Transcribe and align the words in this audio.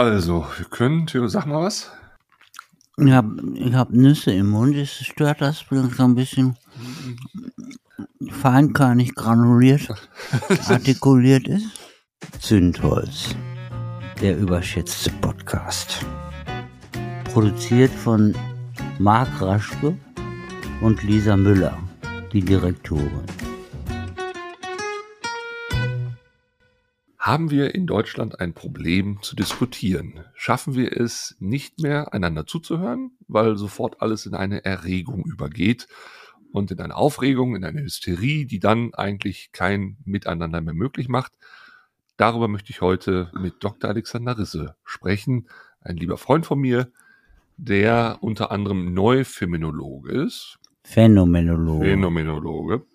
Also, 0.00 0.46
wir 0.56 0.64
können, 0.64 1.06
Theo, 1.06 1.28
sag 1.28 1.44
mal 1.44 1.60
was. 1.60 1.90
Ich 2.96 3.12
habe 3.12 3.36
ich 3.54 3.74
hab 3.74 3.90
Nüsse 3.90 4.32
im 4.32 4.48
Mund, 4.48 4.74
es 4.74 4.92
stört 4.92 5.42
das, 5.42 5.66
wenn 5.68 5.90
so 5.90 6.04
ein 6.04 6.14
bisschen 6.14 6.56
feinkörnig 8.30 9.14
granuliert, 9.14 9.92
artikuliert 10.68 11.46
ist. 11.48 11.66
Zündholz, 12.40 13.36
der 14.22 14.38
überschätzte 14.38 15.10
Podcast. 15.20 16.06
Produziert 17.24 17.92
von 17.92 18.34
Marc 18.98 19.28
Raschke 19.42 19.98
und 20.80 21.02
Lisa 21.02 21.36
Müller, 21.36 21.76
die 22.32 22.40
Direktorin. 22.40 23.49
Haben 27.20 27.50
wir 27.50 27.74
in 27.74 27.86
Deutschland 27.86 28.40
ein 28.40 28.54
Problem 28.54 29.18
zu 29.20 29.36
diskutieren? 29.36 30.24
Schaffen 30.34 30.74
wir 30.74 30.98
es 30.98 31.36
nicht 31.38 31.78
mehr, 31.78 32.14
einander 32.14 32.46
zuzuhören, 32.46 33.10
weil 33.28 33.58
sofort 33.58 34.00
alles 34.00 34.24
in 34.24 34.32
eine 34.32 34.64
Erregung 34.64 35.26
übergeht 35.26 35.86
und 36.50 36.70
in 36.70 36.80
eine 36.80 36.96
Aufregung, 36.96 37.56
in 37.56 37.64
eine 37.64 37.82
Hysterie, 37.82 38.46
die 38.46 38.58
dann 38.58 38.94
eigentlich 38.94 39.50
kein 39.52 39.98
Miteinander 40.06 40.62
mehr 40.62 40.72
möglich 40.72 41.10
macht? 41.10 41.32
Darüber 42.16 42.48
möchte 42.48 42.70
ich 42.70 42.80
heute 42.80 43.30
mit 43.38 43.56
Dr. 43.60 43.90
Alexander 43.90 44.38
Risse 44.38 44.76
sprechen, 44.82 45.46
ein 45.82 45.98
lieber 45.98 46.16
Freund 46.16 46.46
von 46.46 46.58
mir, 46.58 46.90
der 47.58 48.16
unter 48.22 48.50
anderem 48.50 48.94
Neufeminologe 48.94 50.10
ist. 50.22 50.58
Phänomenologe. 50.84 51.84
Phänomenologe. 51.84 52.86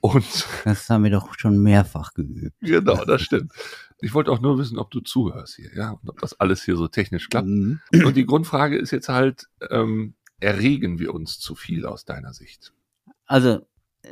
Und 0.00 0.46
das 0.64 0.88
haben 0.88 1.04
wir 1.04 1.10
doch 1.10 1.38
schon 1.38 1.62
mehrfach 1.62 2.14
geübt. 2.14 2.56
Genau, 2.60 3.04
das 3.04 3.22
stimmt. 3.22 3.52
Ich 4.00 4.14
wollte 4.14 4.32
auch 4.32 4.40
nur 4.40 4.58
wissen, 4.58 4.78
ob 4.78 4.90
du 4.90 5.00
zuhörst 5.00 5.56
hier, 5.56 5.74
ja, 5.74 5.90
und 5.90 6.08
ob 6.08 6.20
das 6.20 6.38
alles 6.40 6.62
hier 6.64 6.76
so 6.76 6.88
technisch 6.88 7.28
klappt. 7.28 7.48
Mhm. 7.48 7.80
Und 7.92 8.16
die 8.16 8.24
Grundfrage 8.24 8.78
ist 8.78 8.92
jetzt 8.92 9.10
halt, 9.10 9.48
ähm, 9.70 10.14
erregen 10.40 10.98
wir 10.98 11.12
uns 11.14 11.38
zu 11.38 11.54
viel 11.54 11.84
aus 11.84 12.04
deiner 12.06 12.32
Sicht? 12.32 12.72
Also, 13.26 13.60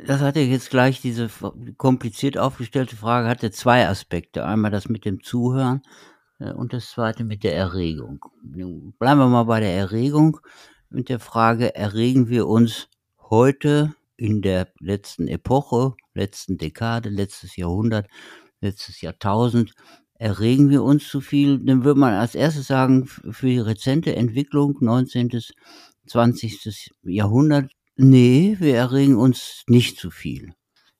das 0.05 0.21
hatte 0.21 0.39
jetzt 0.41 0.69
gleich 0.69 1.01
diese 1.01 1.29
kompliziert 1.77 2.37
aufgestellte 2.37 2.95
Frage, 2.95 3.27
hatte 3.27 3.49
zwei 3.49 3.87
Aspekte. 3.87 4.45
Einmal 4.45 4.69
das 4.69 4.87
mit 4.87 5.05
dem 5.05 5.23
Zuhören 5.23 5.81
äh, 6.39 6.51
und 6.51 6.73
das 6.73 6.91
zweite 6.91 7.23
mit 7.23 7.43
der 7.43 7.55
Erregung. 7.55 8.23
Bleiben 8.43 9.19
wir 9.19 9.27
mal 9.27 9.43
bei 9.43 9.59
der 9.59 9.73
Erregung 9.75 10.39
mit 10.89 11.09
der 11.09 11.19
Frage, 11.19 11.75
erregen 11.75 12.29
wir 12.29 12.47
uns 12.47 12.87
heute 13.29 13.95
in 14.19 14.41
der 14.41 14.71
letzten 14.79 15.27
Epoche, 15.27 15.93
letzten 16.13 16.57
Dekade, 16.57 17.09
letztes 17.09 17.55
Jahrhundert, 17.55 18.07
letztes 18.61 19.01
Jahrtausend, 19.01 19.73
erregen 20.15 20.69
wir 20.69 20.83
uns 20.83 21.07
zu 21.07 21.21
viel, 21.21 21.59
dann 21.59 21.85
würde 21.85 21.99
man 21.99 22.13
als 22.13 22.35
erstes 22.35 22.67
sagen, 22.67 23.05
für 23.07 23.47
die 23.47 23.59
rezente 23.59 24.15
Entwicklung 24.15 24.75
19., 24.81 25.31
20. 26.05 26.91
Jahrhundert, 27.03 27.71
nee, 27.95 28.57
wir 28.59 28.75
erregen 28.75 29.15
uns 29.15 29.63
nicht 29.67 29.97
zu 29.97 30.11
viel. 30.11 30.53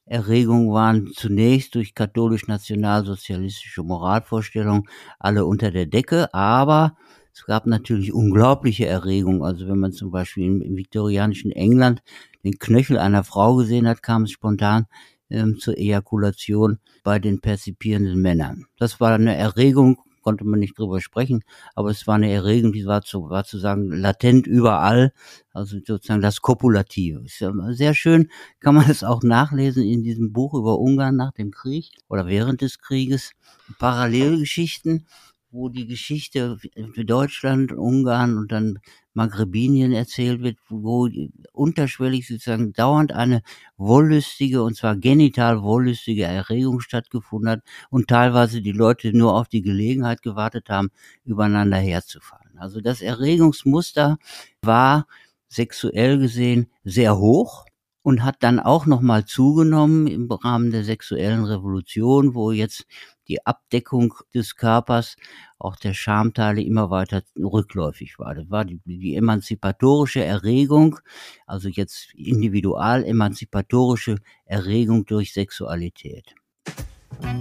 Erregungen 0.06 0.72
waren 0.72 1.12
zunächst 1.14 1.76
durch 1.76 1.94
katholisch-nationalsozialistische 1.94 3.84
Moralvorstellungen 3.84 4.88
alle 5.20 5.46
unter 5.46 5.70
der 5.72 5.86
Decke, 5.86 6.34
aber 6.34 6.98
es 7.40 7.46
gab 7.46 7.68
natürlich 7.68 8.12
unglaubliche 8.12 8.86
Erregungen. 8.86 9.44
Also 9.44 9.66
wenn 9.70 9.80
man 9.80 9.94
zum 9.94 10.12
Beispiel 10.12 10.44
im, 10.44 10.76
viktorianischen 10.76 11.54
England 11.54 12.04
den 12.44 12.60
Knöchel 12.60 12.98
einer 12.98 13.24
Frau 13.24 13.56
gesehen 13.56 13.88
hat, 13.88 14.04
kam 14.04 14.24
es 14.24 14.32
spontan 14.32 14.88
ähm, 15.30 15.58
zur 15.58 15.78
Ejakulation 15.78 16.80
bei 17.02 17.18
den 17.18 17.40
perzipierenden 17.40 18.22
Männern. 18.22 18.66
Das 18.78 19.00
war 19.00 19.14
eine 19.14 19.38
Erregung, 19.38 20.02
konnte 20.22 20.44
man 20.44 20.60
nicht 20.60 20.78
drüber 20.78 21.00
sprechen, 21.00 21.46
aber 21.76 21.92
es 21.92 22.08
war 22.08 22.16
eine 22.16 22.30
Erregung, 22.30 22.74
die 22.74 22.86
war 22.86 23.04
zu, 23.04 23.30
war 23.30 23.46
zu 23.46 23.58
sagen 23.58 23.90
latent 23.90 24.46
überall, 24.46 25.14
also 25.54 25.78
sozusagen 25.78 26.22
das 26.22 26.42
Kopulative. 26.42 27.24
Sehr 27.26 27.94
schön, 27.94 28.30
kann 28.60 28.76
man 28.76 28.90
es 28.90 29.06
auch 29.06 29.24
nachlesen 29.24 29.84
in 29.84 30.04
diesem 30.04 30.34
Buch 30.34 30.56
über 30.56 30.78
Ungarn 30.78 31.16
nach 31.16 31.32
dem 31.32 31.52
Krieg 31.52 31.92
oder 32.10 32.28
während 32.28 32.60
des 32.60 32.80
Krieges. 32.80 33.32
Parallelgeschichten 33.78 35.06
wo 35.52 35.70
die 35.70 35.88
Geschichte 35.88 36.58
für 36.94 37.06
Deutschland, 37.06 37.72
Ungarn 37.72 38.38
und 38.38 38.52
dann 38.52 38.80
Maghrebinien 39.14 39.92
erzählt 39.94 40.42
wird, 40.42 40.58
wo 40.70 41.10
unterschwellig 41.52 42.28
sozusagen 42.28 42.74
dauernd 42.74 43.12
eine 43.12 43.42
wollüstige, 43.78 44.64
und 44.64 44.76
zwar 44.78 44.96
genital 44.96 45.62
wollüstige 45.64 46.24
Erregung 46.24 46.80
stattgefunden 46.80 47.50
hat 47.50 47.62
und 47.90 48.08
teilweise 48.08 48.62
die 48.62 48.72
Leute 48.72 49.12
nur 49.16 49.34
auf 49.36 49.48
die 49.48 49.62
Gelegenheit 49.62 50.22
gewartet 50.22 50.70
haben, 50.70 50.90
übereinander 51.26 51.78
herzufallen. 51.78 52.58
Also 52.58 52.80
das 52.82 53.02
Erregungsmuster 53.02 54.18
war 54.62 55.08
sexuell 55.48 56.20
gesehen 56.20 56.68
sehr 56.84 57.18
hoch 57.18 57.66
und 58.04 58.24
hat 58.24 58.38
dann 58.40 58.60
auch 58.60 58.86
nochmal 58.86 59.26
zugenommen 59.26 60.08
im 60.08 60.32
Rahmen 60.32 60.72
der 60.72 60.84
sexuellen 60.84 61.44
Revolution, 61.44 62.34
wo 62.36 62.52
jetzt 62.52 62.86
die 63.30 63.46
Abdeckung 63.46 64.14
des 64.34 64.56
Körpers, 64.56 65.16
auch 65.60 65.76
der 65.76 65.94
Schamteile 65.94 66.62
immer 66.62 66.90
weiter 66.90 67.22
rückläufig 67.38 68.20
war. 68.20 68.34
Das 68.36 68.50
war 68.50 68.66
die, 68.66 68.82
die 68.86 69.16
emanzipatorische 69.16 70.24
Erregung, 70.24 71.00
also 71.46 71.70
jetzt 71.70 72.14
individual 72.16 73.06
emanzipatorische 73.06 74.18
Erregung 74.46 75.06
durch 75.06 75.34
Sexualität. 75.34 76.36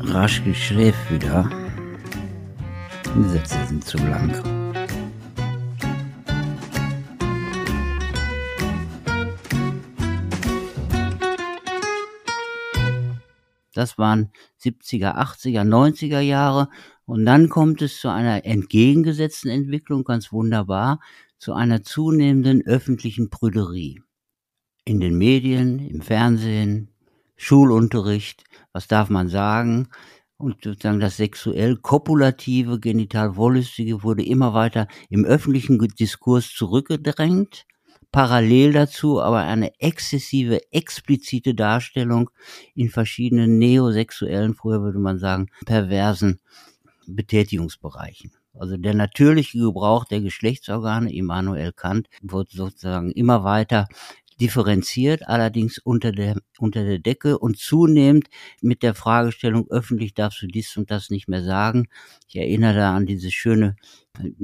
Rasch 0.01 0.45
geschläft 0.45 1.11
wieder. 1.11 1.51
Die 3.17 3.29
Sätze 3.31 3.57
sind 3.67 3.85
zu 3.85 3.99
lang. 3.99 4.58
Das 13.79 13.97
waren 13.97 14.33
70er, 14.61 15.17
80er, 15.17 15.63
90er 15.63 16.19
Jahre. 16.19 16.69
Und 17.07 17.25
dann 17.25 17.49
kommt 17.49 17.81
es 17.81 18.01
zu 18.01 18.09
einer 18.09 18.45
entgegengesetzten 18.45 19.51
Entwicklung, 19.51 20.03
ganz 20.03 20.33
wunderbar, 20.33 20.99
zu 21.39 21.53
einer 21.53 21.85
zunehmenden 21.85 22.67
öffentlichen 22.67 23.31
Prüderie. 23.31 24.03
In 24.85 24.99
den 24.99 25.17
Medien, 25.17 25.79
im 25.79 26.01
Fernsehen, 26.01 26.91
Schulunterricht, 27.37 28.43
was 28.73 28.89
darf 28.89 29.11
man 29.11 29.29
sagen? 29.29 29.91
Und 30.39 30.65
sozusagen 30.65 30.99
das 30.99 31.17
sexuell 31.17 31.77
kopulative, 31.77 32.81
genital 32.81 33.37
wollüstige 33.37 34.03
wurde 34.03 34.25
immer 34.25 34.55
weiter 34.55 34.89
im 35.09 35.25
öffentlichen 35.25 35.79
Diskurs 35.79 36.53
zurückgedrängt 36.53 37.65
parallel 38.13 38.73
dazu 38.73 39.21
aber 39.21 39.39
eine 39.39 39.79
exzessive, 39.81 40.61
explizite 40.73 41.55
Darstellung 41.55 42.31
in 42.75 42.91
verschiedenen 42.91 43.59
neosexuellen, 43.59 44.55
früher 44.55 44.83
würde 44.83 44.99
man 44.99 45.19
sagen, 45.19 45.49
perversen 45.67 46.41
Betätigungsbereichen. 47.07 48.33
Also 48.55 48.77
der 48.77 48.95
natürliche 48.95 49.59
Gebrauch 49.59 50.05
der 50.05 50.21
Geschlechtsorgane, 50.21 51.13
Immanuel 51.13 51.73
Kant, 51.73 52.09
wird 52.23 52.51
sozusagen 52.51 53.13
immer 53.13 53.45
weiter 53.45 53.87
differenziert, 54.41 55.27
allerdings 55.29 55.79
unter 55.79 56.13
der, 56.13 56.37
unter 56.59 56.85
der 56.85 56.99
Decke 56.99 57.39
und 57.39 57.59
zunehmend 57.59 58.29
mit 58.61 58.83
der 58.83 58.95
Fragestellung, 58.95 59.69
öffentlich 59.71 60.15
darfst 60.15 60.43
du 60.43 60.47
dies 60.47 60.77
und 60.77 60.91
das 60.91 61.11
nicht 61.11 61.29
mehr 61.29 61.43
sagen. 61.43 61.89
Ich 62.29 62.37
erinnere 62.37 62.75
da 62.75 62.97
an 62.97 63.07
diese 63.07 63.31
schöne 63.31 63.77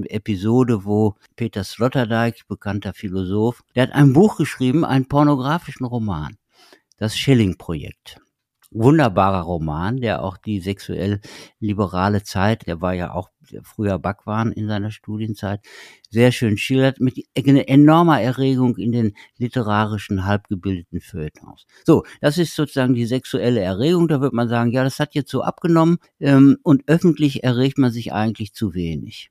Episode, 0.07 0.85
wo 0.85 1.15
Peter 1.37 1.65
Sloterdijk, 1.65 2.47
bekannter 2.49 2.95
Philosoph, 2.95 3.63
der 3.75 3.85
hat 3.85 3.93
ein 3.93 4.13
Buch 4.13 4.37
geschrieben, 4.37 4.85
einen 4.85 5.09
pornografischen 5.09 5.87
Roman, 5.87 6.37
das 6.99 7.17
Schelling-Projekt 7.17 8.21
wunderbarer 8.75 9.43
Roman, 9.43 9.99
der 9.99 10.23
auch 10.23 10.37
die 10.37 10.61
sexuell 10.61 11.21
liberale 11.61 12.23
Zeit, 12.23 12.67
der 12.67 12.81
war 12.81 12.93
ja 12.93 13.13
auch 13.13 13.31
früher 13.63 13.99
Backwaren 13.99 14.53
in 14.53 14.67
seiner 14.69 14.91
Studienzeit, 14.91 15.61
sehr 16.11 16.33
schön 16.33 16.57
schildert, 16.57 17.01
mit 17.01 17.19
enormer 17.35 18.21
Erregung 18.21 18.77
in 18.77 18.93
den 18.93 19.15
literarischen, 19.39 20.27
halbgebildeten 20.27 21.01
Feuilletons. 21.01 21.67
So, 21.85 22.05
das 22.21 22.39
ist 22.39 22.55
sozusagen 22.55 22.95
die 22.95 23.07
sexuelle 23.07 23.61
Erregung, 23.61 24.09
da 24.09 24.21
wird 24.21 24.33
man 24.33 24.49
sagen, 24.49 24.73
ja, 24.73 24.83
das 24.85 24.99
hat 24.99 25.15
jetzt 25.15 25.31
so 25.31 25.43
abgenommen 25.43 25.99
ähm, 26.21 26.59
und 26.63 26.83
öffentlich 26.87 27.45
erregt 27.45 27.79
man 27.79 27.93
sich 27.93 28.13
eigentlich 28.13 28.55
zu 28.55 28.75
wenig. 28.75 29.31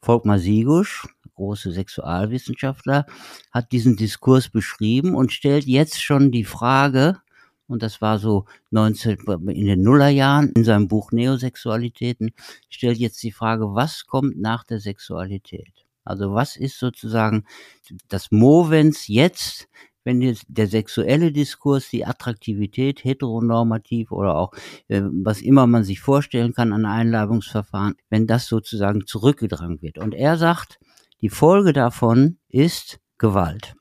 Volkmar 0.00 0.38
Sigusch, 0.38 1.06
große 1.34 1.72
Sexualwissenschaftler, 1.72 3.06
hat 3.52 3.72
diesen 3.72 3.96
Diskurs 3.96 4.48
beschrieben 4.48 5.14
und 5.14 5.32
stellt 5.32 5.64
jetzt 5.64 6.02
schon 6.02 6.30
die 6.30 6.44
Frage, 6.44 7.20
und 7.68 7.82
das 7.82 8.00
war 8.00 8.18
so 8.18 8.46
19, 8.70 9.18
in 9.48 9.66
den 9.66 9.82
Nullerjahren 9.82 10.52
in 10.56 10.64
seinem 10.64 10.88
Buch 10.88 11.12
Neosexualitäten, 11.12 12.30
stellt 12.68 12.98
jetzt 12.98 13.22
die 13.22 13.32
Frage, 13.32 13.74
was 13.74 14.06
kommt 14.06 14.40
nach 14.40 14.64
der 14.64 14.80
Sexualität? 14.80 15.72
Also 16.04 16.32
was 16.32 16.56
ist 16.56 16.78
sozusagen 16.78 17.44
das 18.08 18.30
Movens 18.30 19.08
jetzt 19.08 19.68
wenn 20.08 20.22
jetzt 20.22 20.46
der 20.48 20.68
sexuelle 20.68 21.32
Diskurs, 21.32 21.90
die 21.90 22.06
Attraktivität, 22.06 23.04
heteronormativ 23.04 24.10
oder 24.10 24.36
auch 24.36 24.54
äh, 24.88 25.02
was 25.04 25.42
immer 25.42 25.66
man 25.66 25.84
sich 25.84 26.00
vorstellen 26.00 26.54
kann 26.54 26.72
an 26.72 26.86
Einladungsverfahren, 26.86 27.94
wenn 28.08 28.26
das 28.26 28.46
sozusagen 28.46 29.06
zurückgedrängt 29.06 29.82
wird. 29.82 29.98
Und 29.98 30.14
er 30.14 30.38
sagt, 30.38 30.80
die 31.20 31.28
Folge 31.28 31.74
davon 31.74 32.38
ist 32.48 33.00
Gewalt. 33.18 33.74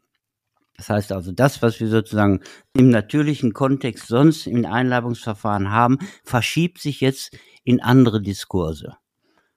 Das 0.77 0.89
heißt 0.89 1.11
also, 1.11 1.31
das, 1.31 1.61
was 1.63 1.79
wir 1.79 1.87
sozusagen 1.87 2.41
im 2.73 2.89
natürlichen 2.89 3.53
Kontext 3.53 4.07
sonst 4.07 4.45
in 4.45 4.65
Einladungsverfahren 4.65 5.71
haben, 5.71 5.97
verschiebt 6.23 6.79
sich 6.79 7.01
jetzt 7.01 7.35
in 7.63 7.81
andere 7.81 8.21
Diskurse. 8.21 8.95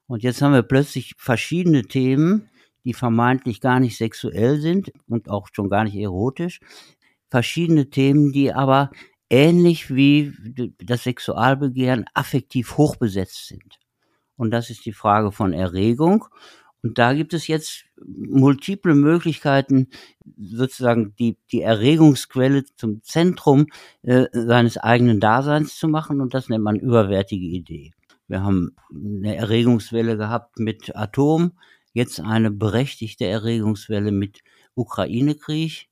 Und 0.07 0.23
jetzt 0.23 0.41
haben 0.43 0.55
wir 0.55 0.63
plötzlich 0.63 1.15
verschiedene 1.19 1.83
Themen, 1.83 2.49
die 2.85 2.95
vermeintlich 2.95 3.61
gar 3.61 3.81
nicht 3.81 3.99
sexuell 3.99 4.61
sind 4.61 4.91
und 5.07 5.29
auch 5.29 5.49
schon 5.53 5.69
gar 5.69 5.85
nicht 5.85 5.95
erotisch. 5.95 6.61
Verschiedene 7.29 7.91
Themen, 7.91 8.33
die 8.33 8.53
aber 8.53 8.91
ähnlich 9.29 9.95
wie 9.95 10.33
das 10.79 11.05
Sexualbegehren 11.05 12.07
affektiv 12.15 12.77
hochbesetzt 12.79 13.47
sind. 13.47 13.79
Und 14.37 14.51
das 14.51 14.71
ist 14.71 14.87
die 14.87 14.95
Frage 14.95 15.33
von 15.33 15.53
Erregung. 15.53 16.25
Und 16.83 16.99
da 16.99 17.13
gibt 17.13 17.35
es 17.35 17.47
jetzt 17.47 17.85
multiple 17.99 18.95
Möglichkeiten, 18.95 19.89
sozusagen 20.39 21.15
die, 21.19 21.37
die 21.53 21.63
Erregungsquelle 21.63 22.65
zum 22.77 23.03
Zentrum 23.03 23.67
äh, 24.03 24.27
seines 24.33 24.79
eigenen 24.79 25.21
Daseins 25.21 25.77
zu 25.77 25.89
machen. 25.89 26.21
Und 26.21 26.33
das 26.35 26.49
nennt 26.49 26.65
man 26.65 26.77
überwertige 26.77 27.47
Idee. 27.47 27.93
Wir 28.29 28.43
haben 28.43 28.77
eine 28.95 29.37
Erregungswelle 29.37 30.17
gehabt 30.17 30.59
mit 30.59 30.95
Atom, 30.97 31.53
jetzt 31.93 32.21
eine 32.21 32.51
berechtigte 32.51 33.27
Erregungswelle 33.27 34.13
mit 34.13 34.41
Ukraine-Krieg, 34.75 35.89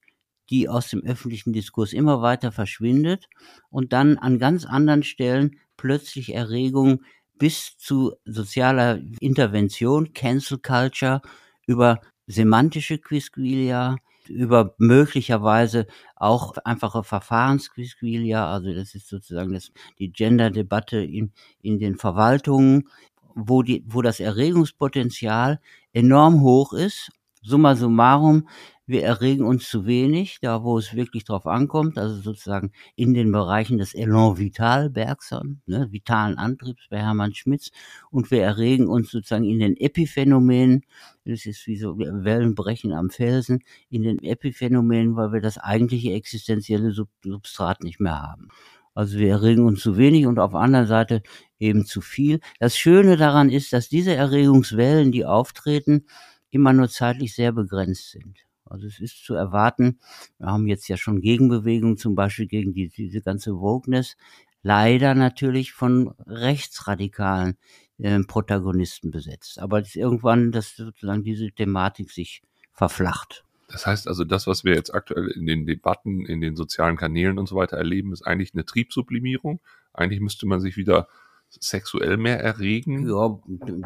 die 0.49 0.69
aus 0.69 0.89
dem 0.89 1.03
öffentlichen 1.05 1.53
Diskurs 1.53 1.93
immer 1.93 2.23
weiter 2.23 2.53
verschwindet 2.53 3.29
und 3.71 3.93
dann 3.93 4.17
an 4.19 4.39
ganz 4.39 4.65
anderen 4.65 5.03
Stellen 5.03 5.59
plötzlich 5.77 6.35
Erregung 6.35 7.03
bis 7.39 7.77
zu 7.79 8.15
sozialer 8.25 8.99
Intervention, 9.21 10.13
Cancel 10.13 10.59
Culture, 10.59 11.23
über 11.67 12.01
semantische 12.27 12.99
Quisquilia, 12.99 13.97
über 14.29 14.75
möglicherweise 14.79 15.87
auch 16.17 16.57
einfache 16.65 17.03
Verfahrensquisquilia, 17.03 18.51
also 18.51 18.73
das 18.75 18.95
ist 18.95 19.09
sozusagen 19.09 19.53
das, 19.53 19.73
die 19.99 20.13
Gender-Debatte 20.13 20.99
in, 20.99 21.33
in 21.63 21.79
den 21.79 21.97
Verwaltungen, 21.97 22.89
wo, 23.35 23.63
die, 23.63 23.85
wo 23.87 24.03
das 24.03 24.21
Erregungspotenzial 24.21 25.61
enorm 25.93 26.43
hoch 26.43 26.73
ist. 26.73 27.11
Summa 27.43 27.77
summarum, 27.77 28.49
wir 28.89 29.05
erregen 29.05 29.45
uns 29.45 29.69
zu 29.69 29.85
wenig, 29.85 30.39
da 30.41 30.65
wo 30.65 30.79
es 30.79 30.95
wirklich 30.95 31.25
drauf 31.25 31.47
ankommt, 31.47 31.99
also 31.99 32.17
sozusagen 32.23 32.73
in 32.97 33.13
den 33.13 33.31
Bereichen 33.31 33.77
des 33.77 33.95
Elan 33.95 34.39
Vital 34.39 34.89
Bergson, 34.89 35.61
ne, 35.67 35.93
vitalen 35.93 36.39
Antriebs 36.39 36.87
bei 36.89 36.99
Hermann 36.99 37.35
Schmitz, 37.35 37.71
und 38.11 38.31
wir 38.31 38.43
erregen 38.43 38.89
uns 38.89 39.11
sozusagen 39.11 39.45
in 39.45 39.59
den 39.59 39.77
Epiphänomenen, 39.77 40.87
das 41.27 41.45
ist 41.45 41.67
wie 41.67 41.77
so 41.77 41.99
Wellenbrechen 41.99 42.95
am 42.95 43.11
Felsen, 43.11 43.61
in 43.91 44.05
den 44.05 44.23
Epiphänomenen, 44.23 45.17
weil 45.17 45.33
wir 45.33 45.43
das 45.43 45.59
eigentliche 45.59 46.13
existenzielle 46.13 46.93
Substrat 46.93 47.83
nicht 47.83 48.01
mehr 48.01 48.23
haben. 48.23 48.49
Also 48.95 49.19
wir 49.19 49.29
erregen 49.29 49.65
uns 49.65 49.81
zu 49.81 49.97
wenig 49.97 50.27
und 50.27 50.39
auf 50.39 50.53
der 50.53 50.61
anderen 50.61 50.87
Seite 50.87 51.23
eben 51.61 51.85
zu 51.85 52.01
viel. 52.01 52.41
Das 52.59 52.77
Schöne 52.77 53.17
daran 53.17 53.51
ist, 53.51 53.73
dass 53.73 53.89
diese 53.89 54.15
Erregungswellen, 54.15 55.13
die 55.13 55.25
auftreten, 55.25 56.07
immer 56.51 56.73
nur 56.73 56.89
zeitlich 56.89 57.35
sehr 57.35 57.53
begrenzt 57.53 58.11
sind. 58.11 58.39
Also 58.65 58.87
es 58.87 59.01
ist 59.01 59.25
zu 59.25 59.35
erwarten, 59.35 59.99
wir 60.39 60.49
haben 60.49 60.67
jetzt 60.67 60.89
ja 60.89 60.97
schon 60.97 61.21
Gegenbewegungen, 61.21 61.97
zum 61.97 62.15
Beispiel 62.15 62.47
gegen 62.47 62.75
die, 62.75 62.89
diese 62.89 63.23
ganze 63.23 63.59
Wokeness, 63.59 64.17
leider 64.63 65.15
natürlich 65.15 65.73
von 65.73 66.15
rechtsradikalen 66.27 67.57
äh, 67.99 68.21
Protagonisten 68.21 69.11
besetzt. 69.11 69.59
Aber 69.59 69.83
irgendwann, 69.95 70.53
dass 70.53 70.77
sozusagen 70.77 71.23
diese 71.23 71.51
Thematik 71.51 72.11
sich 72.11 72.43
verflacht. 72.73 73.45
Das 73.69 73.87
heißt 73.87 74.09
also, 74.09 74.25
das, 74.25 74.47
was 74.47 74.65
wir 74.65 74.75
jetzt 74.75 74.95
aktuell 74.95 75.29
in 75.29 75.47
den 75.47 75.67
Debatten, 75.67 76.25
in 76.25 76.41
den 76.41 76.57
sozialen 76.57 76.97
Kanälen 76.97 77.39
und 77.39 77.49
so 77.49 77.57
weiter 77.57 77.77
erleben, 77.77 78.13
ist 78.13 78.27
eigentlich 78.27 78.55
eine 78.55 78.65
Triebsublimierung. 78.65 79.61
Eigentlich 79.93 80.21
müsste 80.21 80.47
man 80.47 80.61
sich 80.61 80.77
wieder 80.77 81.09
sexuell 81.51 82.17
mehr 82.17 82.41
erregen. 82.41 83.09
Ja, 83.09 83.39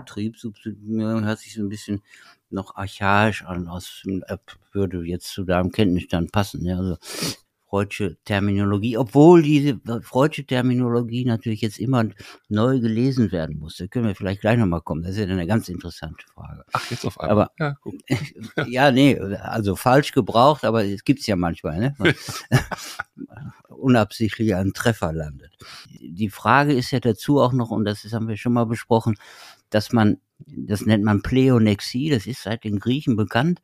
Triebsublimierung 0.04 1.24
hört 1.24 1.38
sich 1.40 1.54
so 1.54 1.62
ein 1.62 1.68
bisschen 1.68 2.02
noch 2.52 2.76
archaisch 2.76 3.44
an, 3.44 3.68
aus, 3.68 4.02
würde 4.72 5.04
jetzt 5.04 5.28
zu 5.28 5.44
deinem 5.44 5.72
Kenntnisstand 5.72 6.32
passen. 6.32 6.64
Ja, 6.64 6.78
also 6.78 6.96
Freudsche 7.72 8.18
Terminologie, 8.26 8.98
obwohl 8.98 9.40
diese 9.40 9.80
Freudsche 10.02 10.44
Terminologie 10.44 11.24
natürlich 11.24 11.62
jetzt 11.62 11.78
immer 11.78 12.04
neu 12.50 12.80
gelesen 12.80 13.32
werden 13.32 13.58
muss. 13.58 13.78
Da 13.78 13.86
können 13.86 14.06
wir 14.06 14.14
vielleicht 14.14 14.42
gleich 14.42 14.58
nochmal 14.58 14.82
kommen. 14.82 15.00
Das 15.00 15.12
ist 15.12 15.20
ja 15.20 15.24
eine 15.24 15.46
ganz 15.46 15.70
interessante 15.70 16.22
Frage. 16.34 16.64
Ach, 16.74 16.90
jetzt 16.90 17.06
auf 17.06 17.18
einmal. 17.18 17.46
Aber, 17.46 17.50
ja, 17.58 17.74
gut. 17.80 17.94
ja, 18.66 18.90
nee, 18.90 19.18
also 19.18 19.74
falsch 19.74 20.12
gebraucht, 20.12 20.66
aber 20.66 20.84
es 20.84 21.02
gibt's 21.02 21.26
ja 21.26 21.34
manchmal, 21.34 21.78
ne? 21.78 21.96
Unabsichtlich 23.70 24.54
einen 24.54 24.74
Treffer 24.74 25.14
landet. 25.14 25.56
Die 25.98 26.28
Frage 26.28 26.74
ist 26.74 26.90
ja 26.90 27.00
dazu 27.00 27.40
auch 27.40 27.54
noch, 27.54 27.70
und 27.70 27.86
das 27.86 28.04
haben 28.12 28.28
wir 28.28 28.36
schon 28.36 28.52
mal 28.52 28.66
besprochen, 28.66 29.16
dass 29.74 29.92
man, 29.92 30.18
das 30.38 30.86
nennt 30.86 31.04
man 31.04 31.22
Pleonexie, 31.22 32.10
das 32.10 32.26
ist 32.26 32.42
seit 32.42 32.64
den 32.64 32.78
Griechen 32.78 33.16
bekannt, 33.16 33.60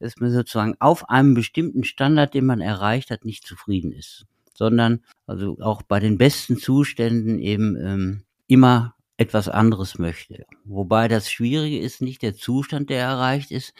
dass 0.00 0.16
man 0.18 0.30
sozusagen 0.30 0.74
auf 0.80 1.08
einem 1.08 1.34
bestimmten 1.34 1.84
Standard, 1.84 2.34
den 2.34 2.46
man 2.46 2.60
erreicht 2.60 3.10
hat, 3.10 3.24
nicht 3.24 3.46
zufrieden 3.46 3.92
ist, 3.92 4.26
sondern 4.54 5.04
also 5.26 5.58
auch 5.60 5.82
bei 5.82 6.00
den 6.00 6.18
besten 6.18 6.58
Zuständen 6.58 7.38
eben 7.38 7.76
ähm, 7.76 8.22
immer 8.46 8.94
etwas 9.16 9.48
anderes 9.48 9.98
möchte. 9.98 10.44
Wobei 10.64 11.08
das 11.08 11.30
Schwierige 11.30 11.78
ist 11.78 12.02
nicht 12.02 12.22
der 12.22 12.34
Zustand, 12.34 12.90
der 12.90 13.00
erreicht 13.00 13.50
ist, 13.50 13.74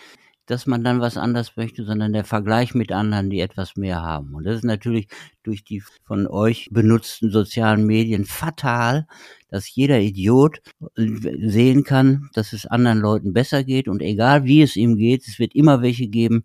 dass 0.46 0.67
man 0.67 0.85
dann 0.85 1.00
was 1.00 1.17
anders 1.17 1.56
möchte, 1.56 1.85
sondern 1.85 2.12
der 2.12 2.25
Vergleich 2.25 2.75
mit 2.75 2.93
anderen, 2.93 3.31
die 3.31 3.41
etwas 3.41 3.76
mehr 3.76 4.02
haben. 4.02 4.35
Und 4.35 4.44
das 4.44 4.56
ist 4.56 4.64
natürlich 4.64 5.08
durch 5.43 5.64
die 5.64 5.82
von 6.05 6.26
euch 6.26 6.69
benutzten 6.70 7.31
sozialen 7.31 7.87
Medien 7.87 8.25
fatal, 8.25 9.06
dass 9.50 9.75
jeder 9.75 10.00
Idiot 10.00 10.61
sehen 10.96 11.85
kann, 11.85 12.29
dass 12.35 12.52
es 12.52 12.67
anderen 12.67 12.99
Leuten 12.99 13.32
besser 13.32 13.64
geht 13.64 13.88
und 13.88 14.02
egal 14.02 14.44
wie 14.44 14.62
es 14.62 14.76
ihm 14.76 14.96
geht, 14.96 15.26
es 15.26 15.38
wird 15.38 15.55
immer 15.55 15.81
welche 15.81 16.08
geben, 16.08 16.44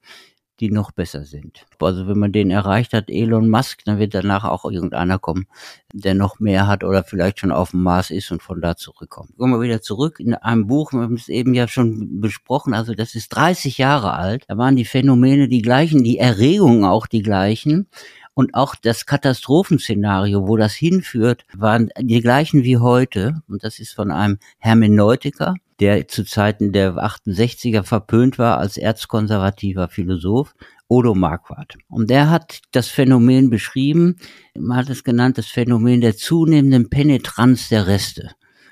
die 0.59 0.71
noch 0.71 0.91
besser 0.91 1.23
sind. 1.23 1.65
Also 1.79 2.07
wenn 2.07 2.19
man 2.19 2.31
den 2.31 2.51
erreicht 2.51 2.93
hat, 2.93 3.09
Elon 3.09 3.49
Musk, 3.49 3.83
dann 3.85 3.99
wird 3.99 4.13
danach 4.13 4.43
auch 4.43 4.69
irgendeiner 4.69 5.19
kommen, 5.19 5.47
der 5.93 6.13
noch 6.13 6.39
mehr 6.39 6.67
hat 6.67 6.83
oder 6.83 7.03
vielleicht 7.03 7.39
schon 7.39 7.51
auf 7.51 7.71
dem 7.71 7.83
Mars 7.83 8.11
ist 8.11 8.31
und 8.31 8.41
von 8.41 8.61
da 8.61 8.75
zurückkommt. 8.75 9.37
Kommen 9.37 9.53
wir 9.53 9.61
wieder 9.61 9.81
zurück 9.81 10.19
in 10.19 10.33
einem 10.33 10.67
Buch, 10.67 10.91
wir 10.91 11.01
haben 11.01 11.15
es 11.15 11.29
eben 11.29 11.53
ja 11.53 11.67
schon 11.67 12.19
besprochen, 12.19 12.73
also 12.73 12.93
das 12.93 13.15
ist 13.15 13.29
30 13.29 13.77
Jahre 13.77 14.13
alt, 14.13 14.45
da 14.47 14.57
waren 14.57 14.75
die 14.75 14.85
Phänomene 14.85 15.47
die 15.47 15.61
gleichen, 15.61 16.03
die 16.03 16.17
Erregungen 16.17 16.85
auch 16.85 17.07
die 17.07 17.23
gleichen. 17.23 17.87
Und 18.35 18.53
auch 18.53 18.75
das 18.75 19.05
Katastrophenszenario, 19.05 20.47
wo 20.47 20.55
das 20.55 20.73
hinführt, 20.73 21.43
waren 21.53 21.89
die 21.99 22.21
gleichen 22.21 22.63
wie 22.63 22.77
heute. 22.77 23.41
Und 23.49 23.65
das 23.65 23.79
ist 23.79 23.91
von 23.91 24.11
einem 24.11 24.37
Hermeneutiker, 24.59 25.55
der 25.79 26.07
zu 26.07 26.25
Zeiten 26.25 26.71
der 26.71 26.93
68er 26.95 27.83
verpönt 27.83 28.37
war 28.37 28.57
als 28.57 28.77
erzkonservativer 28.77 29.87
Philosoph, 29.87 30.53
Odo 30.87 31.15
Marquardt. 31.15 31.77
Und 31.87 32.09
der 32.09 32.29
hat 32.29 32.61
das 32.71 32.87
Phänomen 32.87 33.49
beschrieben, 33.49 34.17
man 34.57 34.77
hat 34.77 34.89
es 34.89 35.03
genannt, 35.03 35.37
das 35.37 35.47
Phänomen 35.47 36.01
der 36.01 36.17
zunehmenden 36.17 36.89
Penetranz 36.89 37.69
der 37.69 37.87
Reste. 37.87 38.31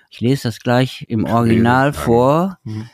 Ich 0.10 0.22
lese 0.22 0.44
das 0.44 0.60
gleich 0.60 1.06
im 1.10 1.26
Original 1.26 1.94
vor. 1.94 2.58
Mhm 2.64 2.90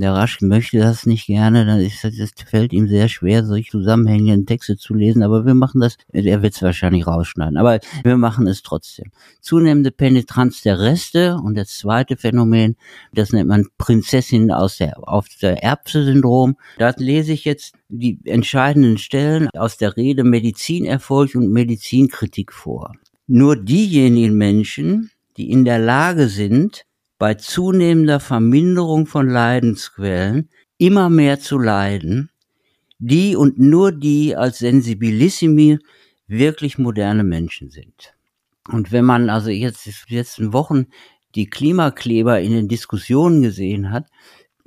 der 0.00 0.12
Rasch 0.12 0.40
möchte 0.40 0.78
das 0.78 1.06
nicht 1.06 1.26
gerne, 1.26 1.64
dann 1.64 1.80
ist 1.80 2.04
das, 2.04 2.16
das 2.16 2.30
fällt 2.46 2.72
ihm 2.72 2.88
sehr 2.88 3.08
schwer, 3.08 3.44
solche 3.44 3.70
zusammenhängenden 3.70 4.46
Texte 4.46 4.76
zu 4.76 4.94
lesen, 4.94 5.22
aber 5.22 5.46
wir 5.46 5.54
machen 5.54 5.80
das, 5.80 5.96
er 6.12 6.42
wird 6.42 6.54
es 6.54 6.62
wahrscheinlich 6.62 7.06
rausschneiden, 7.06 7.56
aber 7.56 7.80
wir 8.02 8.16
machen 8.16 8.46
es 8.46 8.62
trotzdem. 8.62 9.10
Zunehmende 9.40 9.90
Penetranz 9.90 10.62
der 10.62 10.80
Reste 10.80 11.36
und 11.36 11.56
das 11.56 11.78
zweite 11.78 12.16
Phänomen, 12.16 12.76
das 13.12 13.32
nennt 13.32 13.48
man 13.48 13.66
Prinzessin 13.78 14.50
aus 14.50 14.78
der, 14.78 15.08
auf 15.08 15.26
der 15.40 15.62
Erbse-Syndrom. 15.62 16.56
Da 16.78 16.92
lese 16.96 17.32
ich 17.32 17.44
jetzt 17.44 17.74
die 17.88 18.18
entscheidenden 18.24 18.98
Stellen 18.98 19.48
aus 19.50 19.76
der 19.76 19.96
Rede 19.96 20.24
Medizinerfolg 20.24 21.34
und 21.34 21.52
Medizinkritik 21.52 22.52
vor. 22.52 22.92
Nur 23.26 23.56
diejenigen 23.56 24.36
Menschen, 24.36 25.10
die 25.36 25.50
in 25.50 25.64
der 25.64 25.78
Lage 25.78 26.28
sind, 26.28 26.84
bei 27.18 27.34
zunehmender 27.34 28.20
Verminderung 28.20 29.06
von 29.06 29.28
Leidensquellen 29.28 30.50
immer 30.78 31.10
mehr 31.10 31.40
zu 31.40 31.58
leiden, 31.58 32.30
die 32.98 33.36
und 33.36 33.58
nur 33.58 33.92
die 33.92 34.36
als 34.36 34.58
Sensibilissimi 34.58 35.78
wirklich 36.26 36.78
moderne 36.78 37.24
Menschen 37.24 37.70
sind. 37.70 38.14
Und 38.68 38.92
wenn 38.92 39.04
man 39.04 39.30
also 39.30 39.50
jetzt 39.50 39.86
die 39.86 40.14
letzten 40.14 40.52
Wochen 40.52 40.86
die 41.34 41.46
Klimakleber 41.46 42.40
in 42.40 42.52
den 42.52 42.68
Diskussionen 42.68 43.42
gesehen 43.42 43.90
hat, 43.90 44.06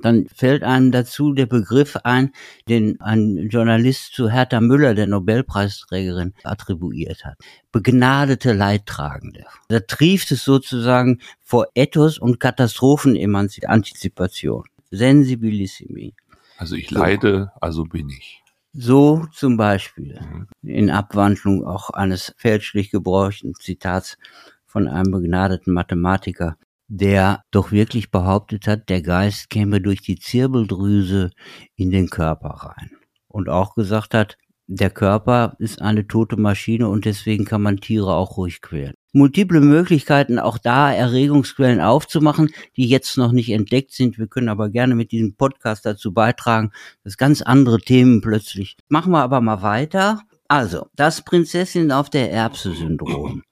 dann 0.00 0.26
fällt 0.34 0.62
einem 0.62 0.92
dazu 0.92 1.32
der 1.32 1.46
Begriff 1.46 1.96
ein, 2.04 2.30
den 2.68 3.00
ein 3.00 3.48
Journalist 3.48 4.14
zu 4.14 4.30
Hertha 4.30 4.60
Müller, 4.60 4.94
der 4.94 5.08
Nobelpreisträgerin, 5.08 6.34
attribuiert 6.44 7.24
hat. 7.24 7.38
Begnadete 7.72 8.52
Leidtragende. 8.52 9.46
Da 9.68 9.80
trieft 9.80 10.30
es 10.30 10.44
sozusagen 10.44 11.18
vor 11.42 11.66
Ethos 11.74 12.18
und 12.18 12.38
Katastrophenantizipation. 12.38 14.64
Sensibilissimi. 14.90 16.14
Also 16.56 16.76
ich 16.76 16.90
leide, 16.90 17.52
also 17.60 17.84
bin 17.84 18.08
ich. 18.08 18.42
So 18.72 19.26
zum 19.32 19.56
Beispiel 19.56 20.20
mhm. 20.20 20.48
in 20.62 20.90
Abwandlung 20.90 21.66
auch 21.66 21.90
eines 21.90 22.34
fälschlich 22.36 22.90
gebräuchten 22.90 23.54
Zitats 23.54 24.18
von 24.66 24.86
einem 24.86 25.10
begnadeten 25.10 25.72
Mathematiker 25.72 26.56
der 26.88 27.44
doch 27.50 27.70
wirklich 27.70 28.10
behauptet 28.10 28.66
hat, 28.66 28.88
der 28.88 29.02
Geist 29.02 29.50
käme 29.50 29.80
durch 29.80 30.00
die 30.00 30.18
Zirbeldrüse 30.18 31.30
in 31.76 31.90
den 31.90 32.08
Körper 32.08 32.48
rein. 32.48 32.90
Und 33.28 33.48
auch 33.48 33.74
gesagt 33.74 34.14
hat, 34.14 34.38
der 34.70 34.90
Körper 34.90 35.56
ist 35.58 35.80
eine 35.80 36.06
tote 36.06 36.36
Maschine 36.36 36.88
und 36.88 37.06
deswegen 37.06 37.46
kann 37.46 37.62
man 37.62 37.78
Tiere 37.78 38.14
auch 38.14 38.36
ruhig 38.36 38.60
quälen. 38.60 38.92
Multiple 39.12 39.60
Möglichkeiten, 39.60 40.38
auch 40.38 40.58
da 40.58 40.92
Erregungsquellen 40.92 41.80
aufzumachen, 41.80 42.50
die 42.76 42.86
jetzt 42.86 43.16
noch 43.16 43.32
nicht 43.32 43.50
entdeckt 43.50 43.92
sind. 43.92 44.18
Wir 44.18 44.26
können 44.26 44.50
aber 44.50 44.68
gerne 44.68 44.94
mit 44.94 45.10
diesem 45.10 45.36
Podcast 45.36 45.86
dazu 45.86 46.12
beitragen, 46.12 46.72
dass 47.02 47.16
ganz 47.16 47.40
andere 47.40 47.78
Themen 47.78 48.20
plötzlich. 48.20 48.76
Machen 48.88 49.12
wir 49.12 49.22
aber 49.22 49.40
mal 49.40 49.62
weiter. 49.62 50.20
Also, 50.48 50.86
das 50.94 51.22
Prinzessin 51.22 51.90
auf 51.90 52.10
der 52.10 52.30
Erbse-Syndrom, 52.30 53.44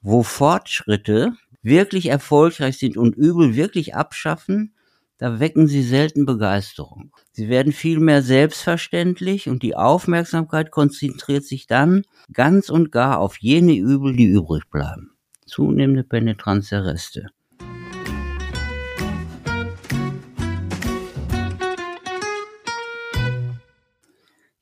wo 0.00 0.22
Fortschritte 0.22 1.34
wirklich 1.62 2.06
erfolgreich 2.06 2.78
sind 2.78 2.96
und 2.96 3.16
Übel 3.16 3.54
wirklich 3.56 3.94
abschaffen, 3.94 4.74
da 5.18 5.38
wecken 5.38 5.68
sie 5.68 5.82
selten 5.82 6.26
Begeisterung. 6.26 7.12
Sie 7.30 7.48
werden 7.48 7.72
vielmehr 7.72 8.22
selbstverständlich 8.22 9.48
und 9.48 9.62
die 9.62 9.76
Aufmerksamkeit 9.76 10.72
konzentriert 10.72 11.44
sich 11.44 11.68
dann 11.68 12.02
ganz 12.32 12.68
und 12.68 12.90
gar 12.90 13.20
auf 13.20 13.38
jene 13.38 13.76
Übel, 13.76 14.16
die 14.16 14.26
übrig 14.26 14.68
bleiben. 14.68 15.12
Zunehmende 15.46 16.02
Penetranz 16.02 16.70
der 16.70 16.84
Reste. 16.84 17.28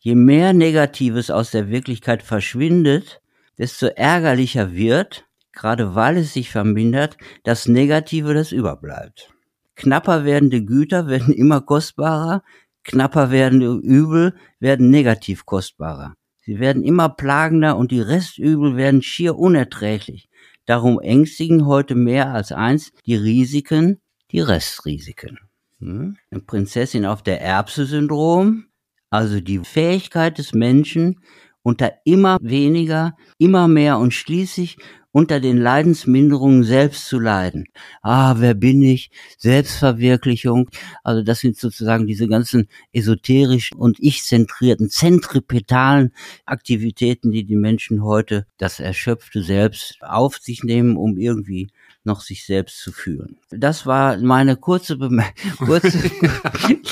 Je 0.02 0.14
mehr 0.14 0.52
Negatives 0.52 1.30
aus 1.30 1.50
der 1.50 1.69
Wirklichkeit 1.69 2.23
verschwindet, 2.23 3.21
desto 3.59 3.87
ärgerlicher 3.87 4.73
wird, 4.73 5.26
gerade 5.52 5.95
weil 5.95 6.16
es 6.16 6.33
sich 6.33 6.50
vermindert, 6.50 7.16
das 7.45 7.66
Negative, 7.66 8.35
das 8.35 8.52
überbleibt. 8.52 9.33
Knapper 9.76 10.25
werdende 10.25 10.64
Güter 10.64 11.07
werden 11.07 11.33
immer 11.33 11.61
kostbarer, 11.61 12.42
knapper 12.85 13.30
werdende 13.30 13.73
Übel 13.83 14.35
werden 14.59 14.90
negativ 14.90 15.47
kostbarer. 15.47 16.14
Sie 16.42 16.59
werden 16.59 16.83
immer 16.83 17.09
plagender 17.09 17.76
und 17.76 17.90
die 17.90 18.00
Restübel 18.00 18.76
werden 18.76 19.02
schier 19.02 19.37
unerträglich. 19.37 20.28
Darum 20.66 21.00
ängstigen 21.00 21.66
heute 21.66 21.95
mehr 21.95 22.33
als 22.33 22.52
eins 22.52 22.92
die 23.07 23.14
Risiken, 23.14 24.00
die 24.30 24.40
Restrisiken. 24.40 25.38
Hm? 25.78 26.16
Eine 26.30 26.40
Prinzessin 26.42 27.07
auf 27.07 27.23
der 27.23 27.40
Erbse-Syndrom, 27.40 28.66
also 29.11 29.40
die 29.40 29.59
Fähigkeit 29.59 30.38
des 30.38 30.52
Menschen, 30.52 31.21
unter 31.62 31.92
immer 32.04 32.38
weniger, 32.40 33.16
immer 33.38 33.69
mehr 33.69 33.99
und 33.99 34.14
schließlich 34.14 34.78
unter 35.12 35.40
den 35.40 35.59
Leidensminderungen 35.59 36.62
selbst 36.62 37.07
zu 37.07 37.19
leiden. 37.19 37.67
Ah, 38.02 38.37
wer 38.38 38.55
bin 38.55 38.83
ich? 38.83 39.11
Selbstverwirklichung. 39.38 40.69
Also 41.02 41.23
das 41.23 41.40
sind 41.40 41.57
sozusagen 41.57 42.07
diese 42.07 42.29
ganzen 42.29 42.69
esoterischen 42.93 43.79
und 43.79 43.99
ich-zentrierten, 44.00 44.88
zentripetalen 44.88 46.12
Aktivitäten, 46.45 47.33
die 47.33 47.45
die 47.45 47.57
Menschen 47.57 48.05
heute 48.05 48.47
das 48.59 48.81
erschöpfte 48.81 49.43
Selbst 49.43 49.99
auf 50.00 50.38
sich 50.38 50.62
nehmen, 50.62 50.97
um 50.97 51.19
irgendwie 51.19 51.71
noch 52.05 52.21
sich 52.21 52.47
selbst 52.47 52.81
zu 52.81 52.93
fühlen. 52.93 53.37
Das 53.50 53.87
war 53.87 54.17
meine 54.19 54.57
kurze, 54.57 54.97
Bemer 54.97 55.26
kurze, 55.59 55.99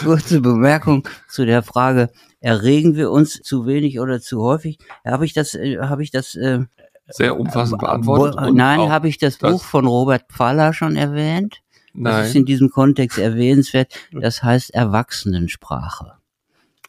kurze 0.03 0.41
Bemerkung 0.41 1.09
zu 1.29 1.47
der 1.47 1.63
Frage, 1.63 2.11
erregen 2.41 2.95
wir 2.95 3.11
uns 3.11 3.41
zu 3.43 3.67
wenig 3.67 4.01
oder 4.01 4.21
zu 4.21 4.43
häufig? 4.43 4.79
Habe 5.05 5.25
ich 5.25 5.33
das, 5.33 5.55
äh, 5.55 5.79
habe 5.79 6.03
ich 6.03 6.11
das 6.11 6.35
äh, 6.35 6.61
sehr 7.09 7.39
umfassend 7.39 7.81
beantwortet. 7.81 8.55
Nein, 8.55 8.91
habe 8.91 9.09
ich 9.09 9.19
das, 9.19 9.39
das 9.39 9.53
Buch 9.53 9.63
von 9.63 9.87
Robert 9.87 10.25
Pfaller 10.31 10.73
schon 10.73 10.97
erwähnt? 10.97 11.61
Nein. 11.95 12.13
Das 12.13 12.29
ist 12.29 12.37
in 12.37 12.45
diesem 12.45 12.71
Kontext 12.71 13.19
erwähnenswert. 13.19 13.93
Das 14.13 14.43
heißt 14.43 14.75
Erwachsenensprache. 14.75 16.15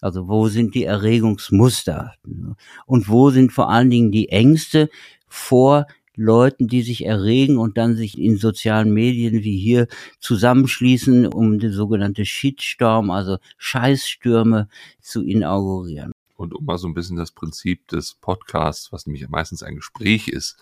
Also 0.02 0.28
wo 0.28 0.48
sind 0.48 0.76
die 0.76 0.86
Erregungsmuster? 0.86 2.14
Und 2.86 3.10
wo 3.10 3.32
sind 3.32 3.52
vor 3.52 3.70
allen 3.70 3.90
Dingen 3.90 4.12
die 4.12 4.30
Ängste 4.30 4.90
vor 5.28 5.88
Leuten, 6.16 6.68
die 6.68 6.82
sich 6.82 7.06
erregen 7.06 7.58
und 7.58 7.78
dann 7.78 7.96
sich 7.96 8.18
in 8.18 8.38
sozialen 8.38 8.94
Medien 8.94 9.44
wie 9.44 9.58
hier 9.58 9.88
zusammenschließen, 10.20 11.28
um 11.28 11.60
die 11.60 11.70
sogenannte 11.70 12.26
Shitstorm, 12.26 13.10
also 13.10 13.38
Scheißstürme 13.58 14.68
zu 15.02 15.24
inaugurieren 15.24 16.12
und 16.40 16.56
um 16.56 16.64
mal 16.64 16.78
so 16.78 16.88
ein 16.88 16.94
bisschen 16.94 17.18
das 17.18 17.32
Prinzip 17.32 17.90
des 17.90 18.16
Podcasts, 18.16 18.94
was 18.94 19.06
nämlich 19.06 19.28
meistens 19.28 19.62
ein 19.62 19.76
Gespräch 19.76 20.30
ist, 20.30 20.56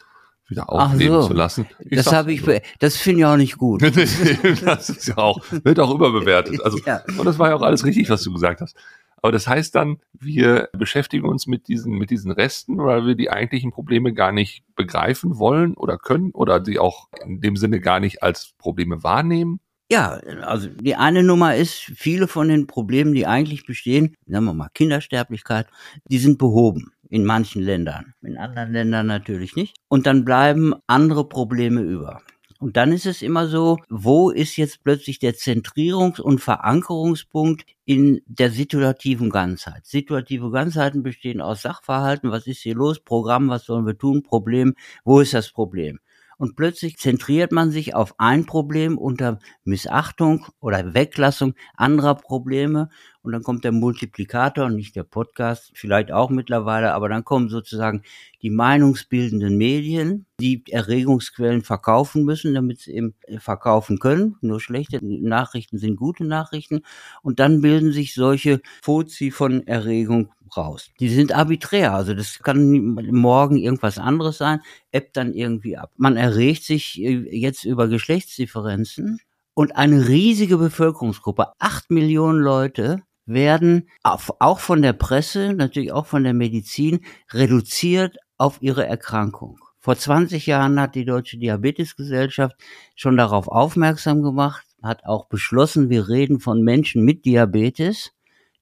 wieder 0.48 0.72
aufleben 0.72 1.22
so. 1.22 1.28
zu 1.28 1.34
lassen. 1.34 1.68
Ich 1.80 1.98
das 1.98 2.12
habe 2.12 2.34
ich, 2.34 2.42
das 2.80 2.98
finde 2.98 3.20
ich 3.20 3.26
auch 3.26 3.38
nicht 3.38 3.58
gut. 3.58 3.82
das 4.66 4.90
ist 4.90 5.08
ja 5.08 5.18
auch, 5.18 5.40
wird 5.52 5.80
auch 5.80 5.94
überbewertet. 5.94 6.64
Also, 6.64 6.80
ja. 6.86 7.04
und 7.18 7.26
das 7.26 7.38
war 7.38 7.50
ja 7.50 7.56
auch 7.56 7.62
alles 7.62 7.86
richtig, 7.86 8.10
was 8.10 8.24
du 8.24 8.34
gesagt 8.34 8.62
hast. 8.62 8.76
Aber 9.18 9.32
das 9.32 9.48
heißt 9.48 9.76
dann, 9.76 10.00
wir 10.14 10.70
beschäftigen 10.74 11.28
uns 11.28 11.46
mit 11.46 11.68
diesen, 11.68 11.94
mit 11.94 12.10
diesen 12.10 12.32
Resten, 12.32 12.78
weil 12.80 13.06
wir 13.06 13.16
die 13.16 13.30
eigentlichen 13.30 13.72
Probleme 13.72 14.14
gar 14.14 14.32
nicht 14.32 14.64
begreifen 14.76 15.38
wollen 15.38 15.76
oder 15.76 15.98
können 15.98 16.32
oder 16.32 16.60
die 16.60 16.80
auch 16.80 17.10
in 17.24 17.42
dem 17.42 17.56
Sinne 17.56 17.80
gar 17.80 18.00
nicht 18.00 18.24
als 18.24 18.54
Probleme 18.58 19.04
wahrnehmen. 19.04 19.60
Ja, 19.90 20.20
also 20.42 20.68
die 20.68 20.96
eine 20.96 21.24
Nummer 21.24 21.56
ist, 21.56 21.80
viele 21.96 22.28
von 22.28 22.50
den 22.50 22.68
Problemen, 22.68 23.14
die 23.14 23.26
eigentlich 23.26 23.66
bestehen, 23.66 24.16
sagen 24.26 24.44
wir 24.46 24.54
mal 24.54 24.70
Kindersterblichkeit, 24.74 25.68
die 26.10 26.18
sind 26.18 26.38
behoben 26.38 26.92
in 27.10 27.24
manchen 27.24 27.62
Ländern, 27.62 28.14
in 28.22 28.38
anderen 28.38 28.74
Ländern 28.74 29.08
natürlich 29.08 29.56
nicht. 29.56 29.78
Und 29.88 30.06
dann 30.06 30.26
bleiben 30.26 30.74
andere 30.88 31.30
Probleme 31.30 31.80
über. 31.82 32.22
Und 32.60 32.76
dann 32.76 32.92
ist 32.92 33.06
es 33.06 33.22
immer 33.22 33.48
so, 33.48 33.78
wo 33.88 34.30
ist 34.32 34.58
jetzt 34.58 34.84
plötzlich 34.84 35.20
der 35.20 35.36
Zentrierungs- 35.36 36.20
und 36.20 36.40
Verankerungspunkt 36.40 37.66
in 37.86 38.22
der 38.26 38.50
situativen 38.50 39.30
Ganzheit? 39.30 39.86
Situative 39.86 40.52
Ganzheiten 40.52 41.04
bestehen 41.04 41.40
aus 41.40 41.62
Sachverhalten, 41.62 42.32
was 42.32 42.48
ist 42.48 42.62
hier 42.62 42.76
los, 42.76 43.00
Programm, 43.00 43.50
was 43.50 43.66
sollen 43.66 43.86
wir 43.86 43.98
tun, 43.98 44.24
Problem, 44.24 44.74
wo 45.06 45.20
ist 45.22 45.34
das 45.34 45.52
Problem? 45.52 46.00
Und 46.38 46.56
plötzlich 46.56 46.98
zentriert 46.98 47.52
man 47.52 47.72
sich 47.72 47.96
auf 47.96 48.16
ein 48.20 48.46
Problem 48.46 48.98
unter 48.98 49.40
Missachtung 49.64 50.46
oder 50.60 50.94
Weglassung 50.94 51.56
anderer 51.76 52.16
Probleme 52.16 52.90
und 53.22 53.32
dann 53.32 53.44
kommt 53.44 53.64
der 53.64 53.72
Multiplikator, 53.72 54.70
nicht 54.70 54.96
der 54.96 55.04
Podcast, 55.04 55.72
vielleicht 55.74 56.12
auch 56.12 56.30
mittlerweile, 56.30 56.94
aber 56.94 57.10
dann 57.10 57.24
kommen 57.24 57.50
sozusagen 57.50 58.04
die 58.42 58.50
meinungsbildenden 58.50 59.58
Medien, 59.58 60.26
die 60.40 60.64
Erregungsquellen 60.70 61.64
verkaufen 61.64 62.24
müssen, 62.24 62.54
damit 62.54 62.80
sie 62.80 62.94
eben 62.94 63.16
verkaufen 63.40 64.00
können. 64.00 64.38
Nur 64.42 64.62
schlechte 64.62 65.00
Nachrichten 65.02 65.78
sind 65.78 65.96
gute 65.96 66.26
Nachrichten 66.26 66.82
und 67.22 67.40
dann 67.40 67.62
bilden 67.62 67.92
sich 67.92 68.14
solche 68.14 68.62
Fozi 68.82 69.32
von 69.32 69.66
Erregung 69.68 70.32
raus. 70.56 70.92
Die 71.00 71.10
sind 71.10 71.34
arbiträr, 71.34 71.94
also 71.94 72.14
das 72.14 72.40
kann 72.40 72.96
morgen 73.12 73.58
irgendwas 73.58 73.98
anderes 73.98 74.38
sein, 74.38 74.62
ebbt 74.92 75.18
dann 75.18 75.34
irgendwie 75.34 75.78
ab. 75.78 75.92
Man 75.98 76.16
erregt 76.16 76.64
sich 76.64 77.02
äh, 77.02 77.38
jetzt 77.38 77.66
über 77.66 77.88
Geschlechtsdifferenzen 77.88 79.20
und 79.54 79.76
eine 79.76 80.08
riesige 80.08 80.58
Bevölkerungsgruppe, 80.58 81.52
acht 81.60 81.90
Millionen 81.90 82.40
Leute, 82.40 83.02
werden 83.28 83.90
auch 84.04 84.60
von 84.60 84.82
der 84.82 84.94
Presse, 84.94 85.54
natürlich 85.54 85.92
auch 85.92 86.08
von 86.08 86.24
der 86.24 86.34
Medizin, 86.34 87.02
reduziert 87.32 88.18
auf 88.38 88.62
ihre 88.62 88.88
Erkrankung. 88.88 89.60
Vor 89.80 89.96
20 89.96 90.48
Jahren 90.48 90.80
hat 90.80 90.96
die 90.96 91.06
Deutsche 91.06 91.38
Diabetesgesellschaft 91.38 92.56
schon 92.96 93.16
darauf 93.16 93.48
aufmerksam 93.48 94.22
gemacht, 94.22 94.66
hat 94.82 95.06
auch 95.06 95.28
beschlossen, 95.28 95.90
wir 95.90 96.10
reden 96.10 96.40
von 96.40 96.62
Menschen 96.62 97.04
mit 97.04 97.26
Diabetes, 97.26 98.12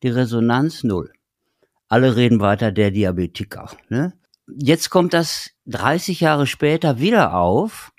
die 0.03 0.09
Resonanz 0.09 0.83
null. 0.83 1.11
Alle 1.87 2.15
reden 2.15 2.41
weiter 2.41 2.71
der 2.71 2.91
Diabetiker. 2.91 3.71
Ne? 3.89 4.13
Jetzt 4.47 4.89
kommt 4.89 5.13
das 5.13 5.51
30 5.65 6.19
Jahre 6.19 6.47
später 6.47 6.99
wieder 6.99 7.35
auf 7.35 7.91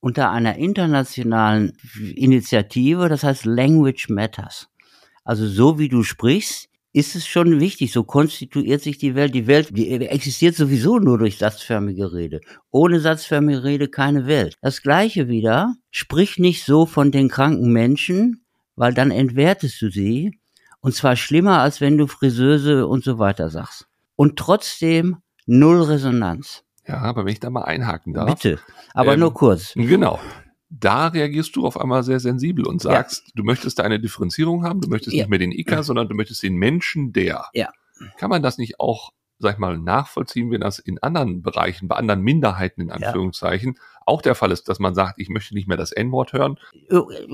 unter 0.00 0.30
einer 0.30 0.56
internationalen 0.56 1.72
Initiative, 2.16 3.08
das 3.08 3.22
heißt 3.22 3.44
Language 3.44 4.08
Matters. 4.08 4.68
Also 5.24 5.46
so 5.46 5.78
wie 5.78 5.88
du 5.88 6.02
sprichst, 6.02 6.68
ist 6.92 7.16
es 7.16 7.26
schon 7.26 7.60
wichtig. 7.60 7.92
So 7.92 8.04
konstituiert 8.04 8.82
sich 8.82 8.98
die 8.98 9.14
Welt. 9.14 9.34
Die 9.34 9.46
Welt 9.46 9.70
die 9.76 9.90
existiert 9.90 10.54
sowieso 10.54 10.98
nur 10.98 11.18
durch 11.18 11.38
satzförmige 11.38 12.12
Rede. 12.12 12.40
Ohne 12.70 13.00
satzförmige 13.00 13.64
Rede 13.64 13.88
keine 13.88 14.26
Welt. 14.26 14.56
Das 14.60 14.82
gleiche 14.82 15.28
wieder, 15.28 15.74
sprich 15.90 16.38
nicht 16.38 16.64
so 16.64 16.86
von 16.86 17.10
den 17.10 17.28
kranken 17.28 17.72
Menschen, 17.72 18.44
weil 18.76 18.92
dann 18.94 19.10
entwertest 19.10 19.80
du 19.80 19.90
sie 19.90 20.38
und 20.80 20.94
zwar 20.94 21.16
schlimmer, 21.16 21.60
als 21.60 21.80
wenn 21.80 21.96
du 21.96 22.06
Friseuse 22.06 22.86
und 22.86 23.04
so 23.04 23.18
weiter 23.18 23.48
sagst. 23.48 23.86
Und 24.16 24.38
trotzdem 24.38 25.18
null 25.46 25.82
Resonanz. 25.82 26.64
Ja, 26.86 26.98
aber 26.98 27.24
wenn 27.24 27.32
ich 27.32 27.40
da 27.40 27.50
mal 27.50 27.62
einhaken 27.62 28.12
darf. 28.12 28.26
Bitte, 28.26 28.58
aber 28.92 29.14
Ähm, 29.14 29.20
nur 29.20 29.32
kurz. 29.32 29.72
Genau. 29.74 30.18
Da 30.74 31.08
reagierst 31.08 31.54
du 31.54 31.66
auf 31.66 31.78
einmal 31.78 32.02
sehr 32.02 32.18
sensibel 32.18 32.66
und 32.66 32.80
sagst, 32.80 33.30
du 33.34 33.44
möchtest 33.44 33.78
da 33.78 33.82
eine 33.82 34.00
Differenzierung 34.00 34.64
haben, 34.64 34.80
du 34.80 34.88
möchtest 34.88 35.14
Ja. 35.14 35.24
nicht 35.24 35.30
mehr 35.30 35.38
den 35.38 35.52
Ika, 35.52 35.82
sondern 35.82 36.08
du 36.08 36.14
möchtest 36.14 36.42
den 36.42 36.54
Menschen 36.54 37.12
der. 37.12 37.44
Ja. 37.52 37.68
Kann 38.16 38.30
man 38.30 38.42
das 38.42 38.56
nicht 38.56 38.80
auch, 38.80 39.10
sag 39.38 39.54
ich 39.54 39.58
mal, 39.58 39.76
nachvollziehen, 39.78 40.50
wenn 40.50 40.62
das 40.62 40.78
in 40.78 40.98
anderen 41.02 41.42
Bereichen, 41.42 41.88
bei 41.88 41.96
anderen 41.96 42.22
Minderheiten 42.22 42.80
in 42.80 42.90
Anführungszeichen, 42.90 43.78
auch 44.06 44.22
der 44.22 44.34
Fall 44.34 44.50
ist, 44.50 44.68
dass 44.68 44.78
man 44.78 44.94
sagt, 44.94 45.20
ich 45.20 45.28
möchte 45.28 45.54
nicht 45.54 45.68
mehr 45.68 45.76
das 45.76 45.92
N-Wort 45.92 46.32
hören? 46.32 46.58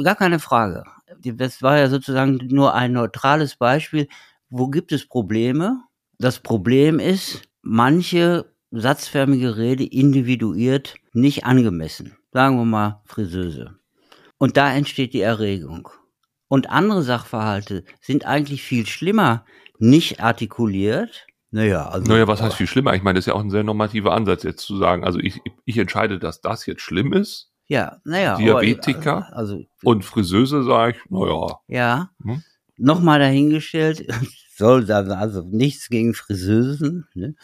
Gar 0.02 0.16
keine 0.16 0.40
Frage. 0.40 0.82
Das 1.22 1.62
war 1.62 1.78
ja 1.78 1.88
sozusagen 1.88 2.38
nur 2.48 2.74
ein 2.74 2.92
neutrales 2.92 3.56
Beispiel. 3.56 4.08
Wo 4.50 4.68
gibt 4.68 4.90
es 4.92 5.06
Probleme? 5.08 5.84
Das 6.18 6.40
Problem 6.40 6.98
ist, 6.98 7.42
manche 7.62 8.52
satzförmige 8.72 9.56
Rede 9.56 9.84
individuiert 9.84 10.96
nicht 11.12 11.44
angemessen. 11.44 12.17
Sagen 12.32 12.56
wir 12.56 12.64
mal 12.64 13.00
Friseuse. 13.04 13.78
Und 14.38 14.56
da 14.56 14.72
entsteht 14.72 15.14
die 15.14 15.20
Erregung. 15.20 15.88
Und 16.48 16.70
andere 16.70 17.02
Sachverhalte 17.02 17.84
sind 18.00 18.26
eigentlich 18.26 18.62
viel 18.62 18.86
schlimmer, 18.86 19.44
nicht 19.78 20.20
artikuliert. 20.20 21.26
Naja, 21.50 21.88
also. 21.88 22.10
Naja, 22.10 22.26
was 22.26 22.42
heißt 22.42 22.56
viel 22.56 22.66
schlimmer? 22.66 22.94
Ich 22.94 23.02
meine, 23.02 23.18
das 23.18 23.22
ist 23.22 23.28
ja 23.28 23.34
auch 23.34 23.42
ein 23.42 23.50
sehr 23.50 23.64
normativer 23.64 24.12
Ansatz, 24.12 24.42
jetzt 24.42 24.64
zu 24.64 24.76
sagen, 24.76 25.04
also 25.04 25.18
ich, 25.18 25.40
ich 25.64 25.78
entscheide, 25.78 26.18
dass 26.18 26.40
das 26.40 26.66
jetzt 26.66 26.82
schlimm 26.82 27.12
ist 27.12 27.50
Ja, 27.68 27.98
naja. 28.04 28.36
Diabetiker? 28.36 29.28
Aber, 29.28 29.36
also, 29.36 29.64
und 29.82 30.04
Friseuse 30.04 30.62
sage 30.64 30.96
ich, 30.96 31.10
naja, 31.10 31.60
Ja. 31.68 32.10
Hm? 32.22 32.42
Nochmal 32.76 33.18
dahingestellt, 33.18 34.06
soll 34.56 34.84
da 34.84 35.00
also 35.00 35.42
nichts 35.42 35.88
gegen 35.88 36.14
Friseusen, 36.14 37.08
ne? 37.14 37.34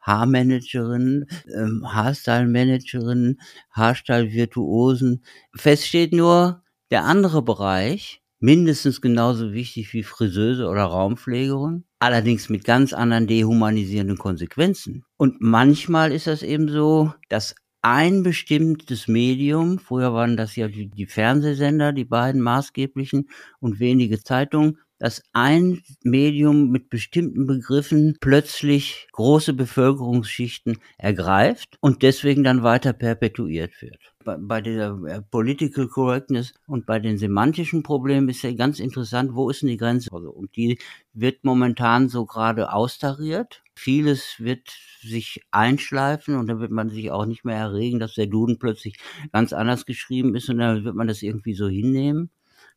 Haarmanagerin, 0.00 1.26
ähm, 1.54 1.84
Haarstyle-Managerin, 1.86 3.38
Haarstyle-Virtuosen. 3.72 5.22
Fest 5.54 5.86
steht 5.86 6.12
nur, 6.12 6.62
der 6.90 7.04
andere 7.04 7.42
Bereich, 7.42 8.22
mindestens 8.40 9.00
genauso 9.00 9.52
wichtig 9.52 9.92
wie 9.92 10.02
Friseuse 10.02 10.66
oder 10.68 10.84
Raumpflegerin, 10.84 11.84
allerdings 11.98 12.48
mit 12.48 12.64
ganz 12.64 12.92
anderen 12.92 13.26
dehumanisierenden 13.26 14.18
Konsequenzen. 14.18 15.04
Und 15.16 15.40
manchmal 15.40 16.12
ist 16.12 16.26
das 16.26 16.42
eben 16.42 16.68
so, 16.68 17.12
dass 17.28 17.54
ein 17.82 18.22
bestimmtes 18.22 19.06
Medium, 19.08 19.78
früher 19.78 20.12
waren 20.12 20.36
das 20.36 20.56
ja 20.56 20.68
die, 20.68 20.88
die 20.88 21.06
Fernsehsender, 21.06 21.92
die 21.92 22.04
beiden 22.04 22.40
maßgeblichen 22.40 23.28
und 23.60 23.78
wenige 23.80 24.20
Zeitungen, 24.20 24.78
dass 24.98 25.22
ein 25.32 25.82
Medium 26.02 26.70
mit 26.70 26.90
bestimmten 26.90 27.46
Begriffen 27.46 28.16
plötzlich 28.20 29.08
große 29.12 29.52
Bevölkerungsschichten 29.52 30.78
ergreift 30.98 31.76
und 31.80 32.02
deswegen 32.02 32.44
dann 32.44 32.62
weiter 32.62 32.92
perpetuiert 32.92 33.80
wird. 33.80 33.98
Bei, 34.24 34.36
bei 34.36 34.60
der 34.60 34.98
äh, 35.06 35.22
Political 35.22 35.88
Correctness 35.88 36.52
und 36.66 36.86
bei 36.86 36.98
den 36.98 37.16
semantischen 37.16 37.82
Problemen 37.82 38.28
ist 38.28 38.42
ja 38.42 38.52
ganz 38.52 38.80
interessant, 38.80 39.34
wo 39.34 39.48
ist 39.48 39.62
denn 39.62 39.68
die 39.68 39.76
Grenze? 39.76 40.10
Also, 40.12 40.30
und 40.30 40.56
die 40.56 40.78
wird 41.12 41.44
momentan 41.44 42.08
so 42.08 42.26
gerade 42.26 42.72
austariert. 42.72 43.62
Vieles 43.76 44.34
wird 44.38 44.68
sich 45.00 45.42
einschleifen 45.52 46.36
und 46.36 46.48
dann 46.48 46.58
wird 46.58 46.72
man 46.72 46.90
sich 46.90 47.12
auch 47.12 47.26
nicht 47.26 47.44
mehr 47.44 47.56
erregen, 47.56 48.00
dass 48.00 48.14
der 48.14 48.26
Duden 48.26 48.58
plötzlich 48.58 48.98
ganz 49.32 49.52
anders 49.52 49.86
geschrieben 49.86 50.34
ist 50.34 50.48
und 50.48 50.58
dann 50.58 50.84
wird 50.84 50.96
man 50.96 51.06
das 51.06 51.22
irgendwie 51.22 51.54
so 51.54 51.68
hinnehmen. 51.68 52.30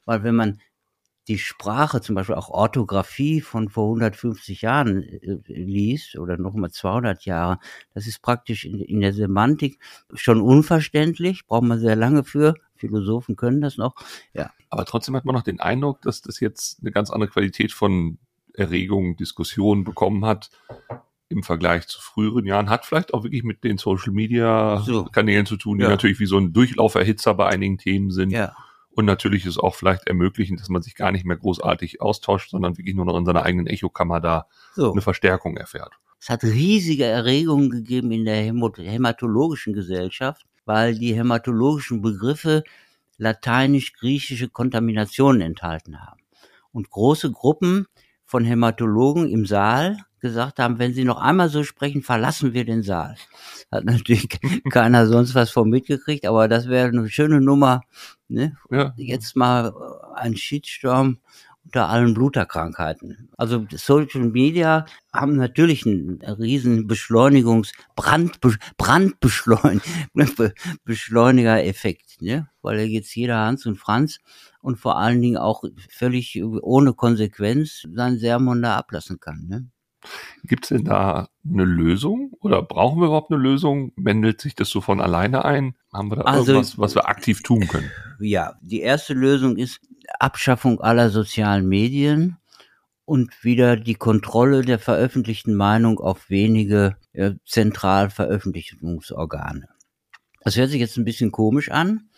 Weil 0.05 0.23
wenn 0.23 0.35
man 0.35 0.59
die 1.27 1.37
Sprache, 1.37 2.01
zum 2.01 2.15
Beispiel 2.15 2.35
auch 2.35 2.49
Orthographie 2.49 3.41
von 3.41 3.69
vor 3.69 3.85
150 3.85 4.61
Jahren 4.63 5.03
äh, 5.03 5.37
liest 5.47 6.17
oder 6.17 6.37
noch 6.37 6.53
mal 6.53 6.71
200 6.71 7.25
Jahre, 7.25 7.59
das 7.93 8.07
ist 8.07 8.21
praktisch 8.21 8.65
in, 8.65 8.79
in 8.81 9.01
der 9.01 9.13
Semantik 9.13 9.79
schon 10.13 10.41
unverständlich, 10.41 11.45
braucht 11.45 11.63
man 11.63 11.79
sehr 11.79 11.95
lange 11.95 12.23
für. 12.23 12.55
Philosophen 12.75 13.35
können 13.35 13.61
das 13.61 13.77
noch. 13.77 13.93
Ja, 14.33 14.49
aber 14.69 14.85
trotzdem 14.85 15.15
hat 15.15 15.25
man 15.25 15.35
noch 15.35 15.43
den 15.43 15.59
Eindruck, 15.59 16.01
dass 16.01 16.21
das 16.21 16.39
jetzt 16.39 16.79
eine 16.81 16.91
ganz 16.91 17.11
andere 17.11 17.29
Qualität 17.29 17.71
von 17.71 18.17
Erregung, 18.53 19.15
Diskussion 19.17 19.83
bekommen 19.83 20.25
hat 20.25 20.49
im 21.29 21.43
Vergleich 21.43 21.87
zu 21.87 22.01
früheren 22.01 22.45
Jahren, 22.45 22.69
hat 22.69 22.85
vielleicht 22.85 23.13
auch 23.13 23.23
wirklich 23.23 23.43
mit 23.43 23.63
den 23.63 23.77
Social 23.77 24.11
Media 24.11 24.81
So. 24.85 25.05
Kanälen 25.05 25.45
zu 25.45 25.55
tun, 25.55 25.77
die 25.77 25.83
Ja. 25.83 25.89
natürlich 25.89 26.19
wie 26.19 26.25
so 26.25 26.37
ein 26.37 26.51
Durchlauferhitzer 26.51 27.33
bei 27.35 27.47
einigen 27.47 27.77
Themen 27.77 28.11
sind. 28.11 28.31
ja, 28.31 28.53
Und 28.93 29.05
natürlich 29.05 29.45
ist 29.45 29.57
auch 29.57 29.75
vielleicht 29.75 30.07
ermöglichen, 30.07 30.57
dass 30.57 30.69
man 30.69 30.81
sich 30.81 30.95
gar 30.95 31.11
nicht 31.11 31.25
mehr 31.25 31.37
großartig 31.37 32.01
austauscht, 32.01 32.49
sondern 32.49 32.77
wirklich 32.77 32.95
nur 32.95 33.05
noch 33.05 33.17
in 33.17 33.25
seiner 33.25 33.43
eigenen 33.43 33.67
Echokammer 33.67 34.19
da 34.19 34.47
so. 34.75 34.91
eine 34.91 35.01
Verstärkung 35.01 35.57
erfährt. 35.57 35.93
Es 36.19 36.29
hat 36.29 36.43
riesige 36.43 37.05
Erregungen 37.05 37.69
gegeben 37.69 38.11
in 38.11 38.25
der 38.25 38.35
hämatologischen 38.35 39.73
Gesellschaft, 39.73 40.45
weil 40.65 40.97
die 40.97 41.15
hämatologischen 41.15 42.01
Begriffe 42.01 42.63
lateinisch-griechische 43.17 44.49
Kontaminationen 44.49 45.41
enthalten 45.41 46.01
haben. 46.01 46.21
Und 46.71 46.89
große 46.89 47.31
Gruppen 47.31 47.87
von 48.25 48.45
Hämatologen 48.45 49.29
im 49.29 49.45
Saal 49.45 49.97
gesagt 50.21 50.59
haben, 50.59 50.79
wenn 50.79 50.93
sie 50.93 51.03
noch 51.03 51.17
einmal 51.19 51.49
so 51.49 51.63
sprechen, 51.63 52.03
verlassen 52.03 52.53
wir 52.53 52.63
den 52.65 52.83
Saal. 52.83 53.15
Hat 53.71 53.83
natürlich 53.85 54.29
keiner 54.71 55.07
sonst 55.07 55.35
was 55.35 55.49
von 55.51 55.69
mitgekriegt, 55.69 56.25
aber 56.25 56.47
das 56.47 56.67
wäre 56.69 56.87
eine 56.89 57.09
schöne 57.09 57.41
Nummer. 57.41 57.81
Ne? 58.29 58.55
Ja, 58.69 58.93
jetzt 58.97 59.35
mal 59.35 59.69
äh, 59.69 60.19
ein 60.19 60.37
Shitstorm 60.37 61.17
unter 61.63 61.89
allen 61.89 62.13
Bluterkrankheiten. 62.15 63.29
Also 63.37 63.67
Social 63.75 64.21
Media 64.29 64.85
haben 65.13 65.35
natürlich 65.35 65.85
einen 65.85 66.19
riesen 66.21 66.87
Beschleunigungs 66.87 67.71
Brand 67.95 68.39
Brandbeschleun 68.77 69.79
Be- 70.13 70.53
Beschleuniger-Effekt, 70.85 72.21
ne? 72.21 72.47
Weil 72.61 72.77
da 72.77 72.83
jetzt 72.83 73.15
jeder 73.15 73.37
Hans 73.37 73.65
und 73.65 73.77
Franz 73.77 74.19
und 74.61 74.77
vor 74.79 74.97
allen 74.97 75.21
Dingen 75.21 75.37
auch 75.37 75.63
völlig 75.89 76.41
ohne 76.43 76.93
Konsequenz 76.93 77.87
sein 77.93 78.17
Sermon 78.17 78.61
da 78.61 78.77
ablassen 78.77 79.19
kann, 79.19 79.45
ne? 79.47 79.67
Gibt 80.43 80.65
es 80.65 80.69
denn 80.69 80.85
da 80.85 81.29
eine 81.47 81.63
Lösung 81.65 82.33
oder 82.41 82.61
brauchen 82.61 82.99
wir 82.99 83.07
überhaupt 83.07 83.31
eine 83.31 83.41
Lösung? 83.41 83.93
Wendelt 83.95 84.41
sich 84.41 84.55
das 84.55 84.69
so 84.69 84.81
von 84.81 84.99
alleine 85.01 85.45
ein? 85.45 85.75
Haben 85.93 86.11
wir 86.11 86.17
da 86.17 86.23
Also- 86.23 86.51
irgendwas, 86.53 86.77
was 86.77 86.95
wir 86.95 87.07
aktiv 87.07 87.41
tun 87.43 87.67
können? 87.67 87.89
Ja, 88.19 88.55
die 88.61 88.81
erste 88.81 89.13
Lösung 89.13 89.57
ist 89.57 89.79
Abschaffung 90.19 90.81
aller 90.81 91.09
sozialen 91.09 91.67
Medien 91.67 92.37
und 93.05 93.43
wieder 93.43 93.77
die 93.77 93.95
Kontrolle 93.95 94.61
der 94.63 94.79
veröffentlichten 94.79 95.55
Meinung 95.55 95.99
auf 95.99 96.29
wenige 96.29 96.97
äh, 97.13 97.31
Zentralveröffentlichungsorgane. 97.45 99.67
Das 100.43 100.55
hört 100.57 100.69
sich 100.69 100.79
jetzt 100.79 100.97
ein 100.97 101.05
bisschen 101.05 101.31
komisch 101.31 101.69
an, 101.69 102.09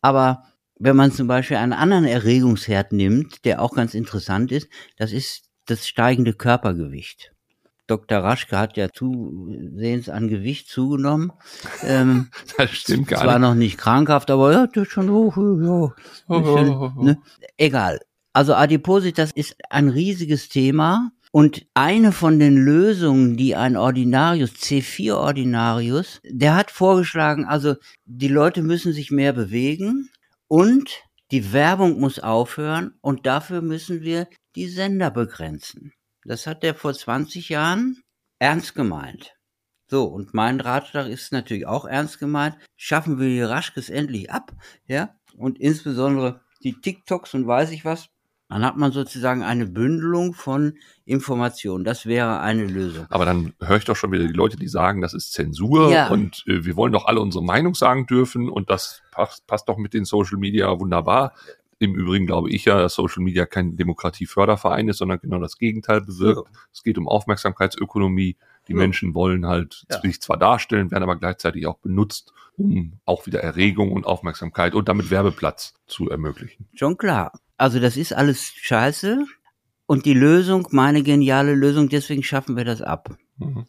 aber 0.00 0.44
wenn 0.78 0.96
man 0.96 1.12
zum 1.12 1.26
Beispiel 1.26 1.56
einen 1.56 1.72
anderen 1.72 2.04
Erregungsherd 2.04 2.92
nimmt, 2.92 3.44
der 3.44 3.60
auch 3.60 3.74
ganz 3.74 3.94
interessant 3.94 4.52
ist, 4.52 4.68
das 4.96 5.12
ist 5.12 5.47
das 5.70 5.86
steigende 5.86 6.32
Körpergewicht. 6.32 7.32
Dr. 7.86 8.18
Raschke 8.18 8.58
hat 8.58 8.76
ja 8.76 8.90
zusehends 8.92 10.08
an 10.10 10.28
Gewicht 10.28 10.68
zugenommen. 10.68 11.32
Ähm, 11.82 12.28
Das 12.58 12.70
stimmt 12.70 13.08
gar 13.08 13.22
zwar 13.22 13.38
nicht. 13.38 13.48
noch 13.48 13.54
nicht 13.54 13.78
krankhaft, 13.78 14.30
aber 14.30 14.52
ja, 14.52 14.66
das 14.66 14.84
ist 14.84 14.92
schon 14.92 15.10
hoch, 15.10 15.36
ja. 15.36 16.38
Bisschen, 16.38 17.04
ne? 17.04 17.18
Egal. 17.56 18.00
Also 18.34 18.54
Adipositas 18.54 19.30
ist 19.32 19.56
ein 19.70 19.88
riesiges 19.88 20.48
Thema 20.50 21.10
und 21.32 21.66
eine 21.74 22.12
von 22.12 22.38
den 22.38 22.56
Lösungen, 22.56 23.36
die 23.36 23.56
ein 23.56 23.76
Ordinarius, 23.76 24.50
C4 24.52 25.14
Ordinarius, 25.14 26.20
der 26.24 26.54
hat 26.56 26.70
vorgeschlagen, 26.70 27.46
also 27.46 27.74
die 28.04 28.28
Leute 28.28 28.62
müssen 28.62 28.92
sich 28.92 29.10
mehr 29.10 29.32
bewegen 29.32 30.10
und 30.46 31.07
die 31.30 31.52
Werbung 31.52 32.00
muss 32.00 32.18
aufhören 32.18 32.98
und 33.00 33.26
dafür 33.26 33.60
müssen 33.60 34.02
wir 34.02 34.28
die 34.56 34.68
Sender 34.68 35.10
begrenzen. 35.10 35.92
Das 36.24 36.46
hat 36.46 36.64
er 36.64 36.74
vor 36.74 36.94
20 36.94 37.48
Jahren 37.48 38.02
ernst 38.38 38.74
gemeint. 38.74 39.34
So, 39.90 40.04
und 40.04 40.34
mein 40.34 40.60
Ratschlag 40.60 41.08
ist 41.08 41.32
natürlich 41.32 41.66
auch 41.66 41.86
ernst 41.86 42.18
gemeint. 42.18 42.56
Schaffen 42.76 43.18
wir 43.18 43.28
die 43.28 43.42
Raschkes 43.42 43.88
endlich 43.88 44.30
ab, 44.30 44.52
ja? 44.86 45.14
Und 45.36 45.58
insbesondere 45.58 46.42
die 46.62 46.80
TikToks 46.80 47.34
und 47.34 47.46
weiß 47.46 47.70
ich 47.70 47.84
was. 47.84 48.08
Dann 48.48 48.64
hat 48.64 48.76
man 48.78 48.92
sozusagen 48.92 49.42
eine 49.42 49.66
Bündelung 49.66 50.32
von 50.32 50.74
Informationen. 51.04 51.84
Das 51.84 52.06
wäre 52.06 52.40
eine 52.40 52.64
Lösung. 52.64 53.06
Aber 53.10 53.24
dann 53.26 53.52
höre 53.60 53.76
ich 53.76 53.84
doch 53.84 53.96
schon 53.96 54.10
wieder 54.12 54.26
die 54.26 54.32
Leute, 54.32 54.56
die 54.56 54.68
sagen, 54.68 55.02
das 55.02 55.12
ist 55.12 55.32
Zensur 55.32 55.90
Ja. 55.92 56.08
und 56.08 56.44
äh, 56.46 56.64
wir 56.64 56.74
wollen 56.76 56.92
doch 56.92 57.04
alle 57.06 57.20
unsere 57.20 57.44
Meinung 57.44 57.74
sagen 57.74 58.06
dürfen 58.06 58.48
und 58.48 58.70
das 58.70 59.02
passt, 59.10 59.46
passt 59.46 59.68
doch 59.68 59.76
mit 59.76 59.92
den 59.92 60.04
Social 60.06 60.38
Media 60.38 60.78
wunderbar. 60.80 61.34
Im 61.78 61.94
Übrigen 61.94 62.26
glaube 62.26 62.50
ich 62.50 62.64
ja, 62.64 62.78
dass 62.80 62.94
Social 62.94 63.22
Media 63.22 63.44
kein 63.46 63.76
Demokratieförderverein 63.76 64.88
ist, 64.88 64.98
sondern 64.98 65.20
genau 65.20 65.38
das 65.38 65.58
Gegenteil 65.58 66.00
bewirkt. 66.00 66.48
Es 66.72 66.82
geht 66.82 66.98
um 66.98 67.06
Aufmerksamkeitsökonomie. 67.06 68.36
Die 68.66 68.72
Ja. 68.72 68.78
Menschen 68.78 69.14
wollen 69.14 69.46
halt 69.46 69.84
Ja. 69.90 70.00
sich 70.00 70.20
zwar 70.20 70.38
darstellen, 70.38 70.90
werden 70.90 71.02
aber 71.04 71.16
gleichzeitig 71.16 71.66
auch 71.66 71.78
benutzt, 71.78 72.32
um 72.56 72.94
auch 73.04 73.26
wieder 73.26 73.40
Erregung 73.42 73.92
und 73.92 74.06
Aufmerksamkeit 74.06 74.74
und 74.74 74.88
damit 74.88 75.10
Werbeplatz 75.10 75.74
zu 75.86 76.08
ermöglichen. 76.10 76.66
Schon 76.74 76.96
klar. 76.96 77.32
Also 77.58 77.80
das 77.80 77.96
ist 77.96 78.14
alles 78.14 78.42
scheiße. 78.42 79.24
Und 79.86 80.06
die 80.06 80.14
Lösung, 80.14 80.68
meine 80.70 81.02
geniale 81.02 81.54
Lösung, 81.54 81.88
deswegen 81.88 82.22
schaffen 82.22 82.56
wir 82.56 82.64
das 82.64 82.80
ab. 82.82 83.16
Mhm. 83.38 83.66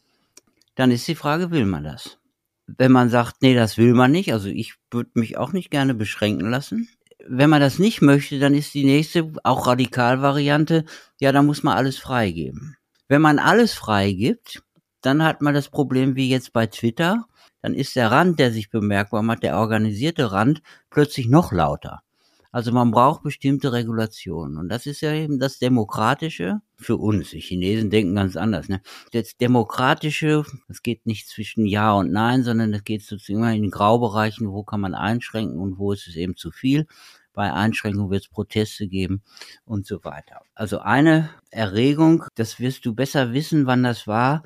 Dann 0.76 0.92
ist 0.92 1.08
die 1.08 1.16
Frage, 1.16 1.52
will 1.52 1.66
man 1.66 1.84
das? 1.84 2.20
Wenn 2.68 2.92
man 2.92 3.10
sagt, 3.10 3.42
nee, 3.42 3.56
das 3.56 3.78
will 3.78 3.94
man 3.94 4.12
nicht, 4.12 4.32
also 4.32 4.48
ich 4.48 4.76
würde 4.92 5.10
mich 5.16 5.38
auch 5.38 5.54
nicht 5.54 5.72
gerne 5.72 5.94
beschränken 5.94 6.50
lassen. 6.50 6.88
Wenn 7.28 7.50
man 7.50 7.62
das 7.62 7.80
nicht 7.80 8.02
möchte, 8.02 8.40
dann 8.40 8.54
ist 8.54 8.74
die 8.74 8.86
nächste, 8.86 9.32
auch 9.44 9.66
Radikalvariante, 9.68 10.86
ja, 11.20 11.32
dann 11.32 11.46
muss 11.46 11.64
man 11.64 11.76
alles 11.76 11.98
freigeben. 11.98 12.78
Wenn 13.08 13.22
man 13.22 13.40
alles 13.40 13.74
freigibt, 13.74 14.62
dann 15.02 15.24
hat 15.24 15.42
man 15.42 15.54
das 15.54 15.70
Problem 15.70 16.16
wie 16.16 16.30
jetzt 16.30 16.54
bei 16.54 16.68
Twitter, 16.68 17.26
dann 17.62 17.74
ist 17.74 17.96
der 17.96 18.12
Rand, 18.12 18.40
der 18.40 18.52
sich 18.52 18.70
bemerkbar 18.70 19.24
macht, 19.24 19.44
der 19.44 19.58
organisierte 19.58 20.32
Rand, 20.32 20.62
plötzlich 20.90 21.28
noch 21.28 21.52
lauter. 21.52 22.04
Also 22.52 22.72
man 22.72 22.90
braucht 22.90 23.22
bestimmte 23.22 23.72
Regulationen. 23.72 24.58
Und 24.58 24.70
das 24.70 24.88
ist 24.88 25.02
ja 25.02 25.14
eben 25.14 25.40
das 25.40 25.60
Demokratische 25.60 26.62
für 26.78 26.98
uns. 26.98 27.30
Die 27.30 27.42
Chinesen 27.42 27.92
denken 27.92 28.16
ganz 28.16 28.36
anders. 28.36 28.70
Ne? 28.70 28.82
Das 29.12 29.38
Demokratische, 29.38 30.44
es 30.68 30.82
geht 30.82 31.06
nicht 31.06 31.28
zwischen 31.28 31.66
Ja 31.66 31.94
und 31.94 32.12
Nein, 32.12 32.44
sondern 32.44 32.74
es 32.74 32.84
geht 32.84 33.04
sozusagen 33.04 33.64
in 33.64 33.70
Graubereichen, 33.70 34.50
wo 34.50 34.64
kann 34.64 34.82
man 34.82 34.96
einschränken 34.96 35.60
und 35.60 35.78
wo 35.78 35.92
ist 35.92 36.08
es 36.08 36.16
eben 36.16 36.36
zu 36.36 36.50
viel. 36.50 36.88
Bei 37.34 37.54
Einschränkungen 37.54 38.10
wird 38.10 38.24
es 38.24 38.30
Proteste 38.30 38.88
geben 38.88 39.22
und 39.64 39.86
so 39.86 40.04
weiter. 40.04 40.42
Also 40.56 40.80
eine 40.80 41.30
Erregung, 41.52 42.26
das 42.36 42.60
wirst 42.60 42.86
du 42.86 42.96
besser 42.96 43.32
wissen, 43.34 43.68
wann 43.68 43.84
das 43.84 44.08
war. 44.08 44.44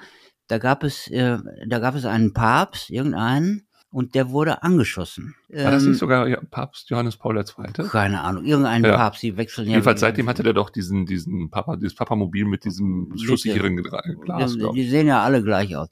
Da 0.47 0.57
gab 0.57 0.83
es, 0.83 1.07
äh, 1.07 1.37
da 1.67 1.79
gab 1.79 1.95
es 1.95 2.05
einen 2.05 2.33
Papst, 2.33 2.89
irgendeinen, 2.89 3.65
und 3.93 4.15
der 4.15 4.32
wurde 4.32 4.63
angeschossen. 4.63 5.36
War 5.49 5.71
das 5.71 5.84
nicht 5.84 5.93
ähm, 5.93 5.99
sogar 5.99 6.27
Papst 6.49 6.89
Johannes 6.89 7.15
Paul 7.15 7.38
II.? 7.38 7.88
Keine 7.89 8.21
Ahnung, 8.21 8.43
irgendein 8.43 8.84
ja. 8.84 8.97
Papst, 8.97 9.21
die 9.21 9.38
wechseln 9.38 9.67
ja. 9.67 9.73
Jedenfalls 9.73 9.99
seitdem 9.99 10.27
hatte 10.27 10.41
der 10.41 10.53
doch 10.53 10.71
diesen, 10.71 11.06
diesen 11.06 11.51
Papa, 11.51 11.75
dieses 11.75 11.93
Papamobil 11.93 12.45
mit 12.45 12.65
diesem 12.65 13.13
schusssicheren 13.15 13.77
Glas. 13.77 14.53
Die, 14.53 14.67
die 14.73 14.89
sehen 14.89 15.08
ja 15.08 15.21
alle 15.21 15.43
gleich 15.43 15.75
aus. 15.77 15.89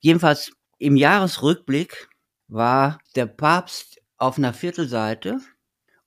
Jedenfalls 0.00 0.52
im 0.78 0.96
Jahresrückblick 0.96 2.08
war 2.48 2.98
der 3.16 3.26
Papst 3.26 4.00
auf 4.16 4.38
einer 4.38 4.54
Viertelseite 4.54 5.38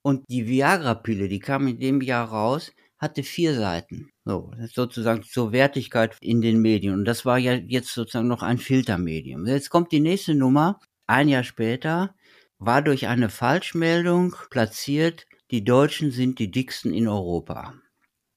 und 0.01 0.23
die 0.29 0.47
Viagra-Pille, 0.47 1.29
die 1.29 1.39
kam 1.39 1.67
in 1.67 1.79
dem 1.79 2.01
Jahr 2.01 2.27
raus, 2.27 2.71
hatte 2.97 3.21
vier 3.21 3.53
Seiten. 3.53 4.09
So, 4.23 4.51
sozusagen 4.73 5.21
zur 5.21 5.51
Wertigkeit 5.51 6.17
in 6.21 6.41
den 6.41 6.59
Medien. 6.59 6.95
Und 6.95 7.05
das 7.05 7.23
war 7.23 7.37
ja 7.37 7.53
jetzt 7.53 7.93
sozusagen 7.93 8.27
noch 8.27 8.41
ein 8.41 8.57
Filtermedium. 8.57 9.45
Jetzt 9.45 9.69
kommt 9.69 9.91
die 9.91 9.99
nächste 9.99 10.33
Nummer. 10.33 10.79
Ein 11.07 11.29
Jahr 11.29 11.43
später 11.43 12.15
war 12.57 12.81
durch 12.81 13.07
eine 13.07 13.29
Falschmeldung 13.29 14.35
platziert, 14.49 15.25
die 15.51 15.63
Deutschen 15.63 16.11
sind 16.11 16.39
die 16.39 16.49
dicksten 16.49 16.93
in 16.93 17.07
Europa. 17.07 17.73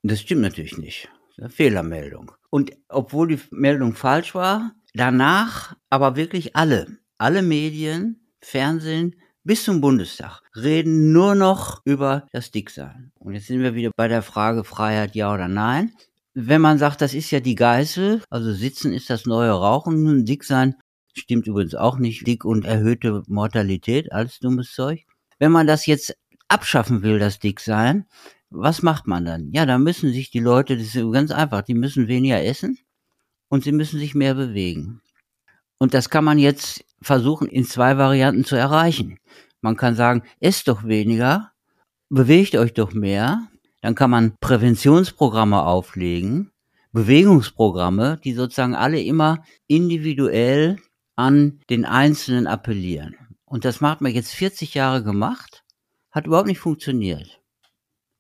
Das 0.03 0.21
stimmt 0.21 0.43
natürlich 0.43 0.77
nicht. 0.77 1.09
Fehlermeldung. 1.49 2.33
Und 2.51 2.73
obwohl 2.89 3.29
die 3.29 3.41
Meldung 3.51 3.95
falsch 3.95 4.35
war, 4.35 4.73
danach 4.95 5.77
aber 5.89 6.17
wirklich 6.17 6.57
alle, 6.57 6.99
alle 7.17 7.43
Medien, 7.43 8.29
Fernsehen, 8.43 9.15
bis 9.45 9.65
zum 9.65 9.81
Bundestag 9.81 10.43
reden 10.55 11.13
nur 11.13 11.35
noch 11.35 11.81
über 11.85 12.27
das 12.33 12.51
Dicksein. 12.51 13.13
Und 13.19 13.35
jetzt 13.35 13.47
sind 13.47 13.63
wir 13.63 13.75
wieder 13.75 13.91
bei 13.97 14.09
der 14.09 14.23
Frage 14.23 14.65
Freiheit 14.65 15.15
ja 15.15 15.33
oder 15.33 15.49
nein. 15.49 15.95
Wenn 16.35 16.61
man 16.61 16.79
sagt, 16.79 17.01
das 17.01 17.15
ist 17.15 17.31
ja 17.31 17.41
die 17.41 17.55
Geißel, 17.55 18.23
also 18.29 18.53
sitzen 18.53 18.93
ist 18.93 19.09
das 19.11 19.25
neue 19.25 19.53
Rauchen, 19.53 20.25
Dicksein 20.25 20.75
Stimmt 21.19 21.47
übrigens 21.47 21.75
auch 21.75 21.99
nicht. 21.99 22.27
Dick 22.27 22.45
und 22.45 22.65
erhöhte 22.65 23.23
Mortalität, 23.27 24.13
alles 24.13 24.39
dummes 24.39 24.73
Zeug. 24.73 25.05
Wenn 25.39 25.53
man 25.53 25.67
das 25.67 25.87
jetzt 25.87 26.17
abschaffen 26.49 27.03
will, 27.03 27.19
das 27.19 27.39
Dicksein, 27.39 28.07
was 28.51 28.83
macht 28.83 29.07
man 29.07 29.25
dann? 29.25 29.51
Ja, 29.53 29.67
da 29.67 29.79
müssen 29.79 30.13
sich 30.13 30.31
die 30.31 30.41
Leute, 30.41 30.77
das 30.77 30.95
ist 30.95 31.13
ganz 31.13 31.31
einfach, 31.31 31.63
die 31.63 31.75
müssen 31.75 32.09
weniger 32.09 32.43
essen 32.43 32.79
und 33.49 33.65
sie 33.65 33.73
müssen 33.73 33.99
sich 33.99 34.15
mehr 34.15 34.35
bewegen. 34.35 35.03
Und 35.79 35.95
das 35.95 36.11
kann 36.11 36.25
man 36.25 36.39
jetzt 36.39 36.85
versuchen, 37.03 37.49
in 37.49 37.65
zwei 37.65 37.99
Varianten 37.99 38.45
zu 38.45 38.57
erreichen. 38.57 39.19
Man 39.61 39.77
kann 39.77 39.95
sagen, 39.95 40.23
esst 40.41 40.69
doch 40.69 40.85
weniger, 40.85 41.53
bewegt 42.09 42.57
euch 42.57 42.75
doch 42.75 42.93
mehr. 42.93 43.49
Dann 43.81 43.95
kann 43.95 44.11
man 44.11 44.37
Präventionsprogramme 44.41 45.63
auflegen, 45.63 46.51
Bewegungsprogramme, 46.93 48.19
die 48.25 48.33
sozusagen 48.33 48.75
alle 48.75 49.01
immer 49.01 49.45
individuell 49.69 50.79
an 51.19 51.59
den 51.69 51.85
Einzelnen 51.85 52.47
appellieren. 52.47 53.17
Und 53.45 53.65
das 53.65 53.81
hat 53.81 54.01
man 54.01 54.13
jetzt 54.13 54.33
40 54.35 54.75
Jahre 54.75 55.03
gemacht, 55.03 55.65
hat 56.13 56.27
überhaupt 56.27 56.47
nicht 56.47 56.61
funktioniert. 56.61 57.41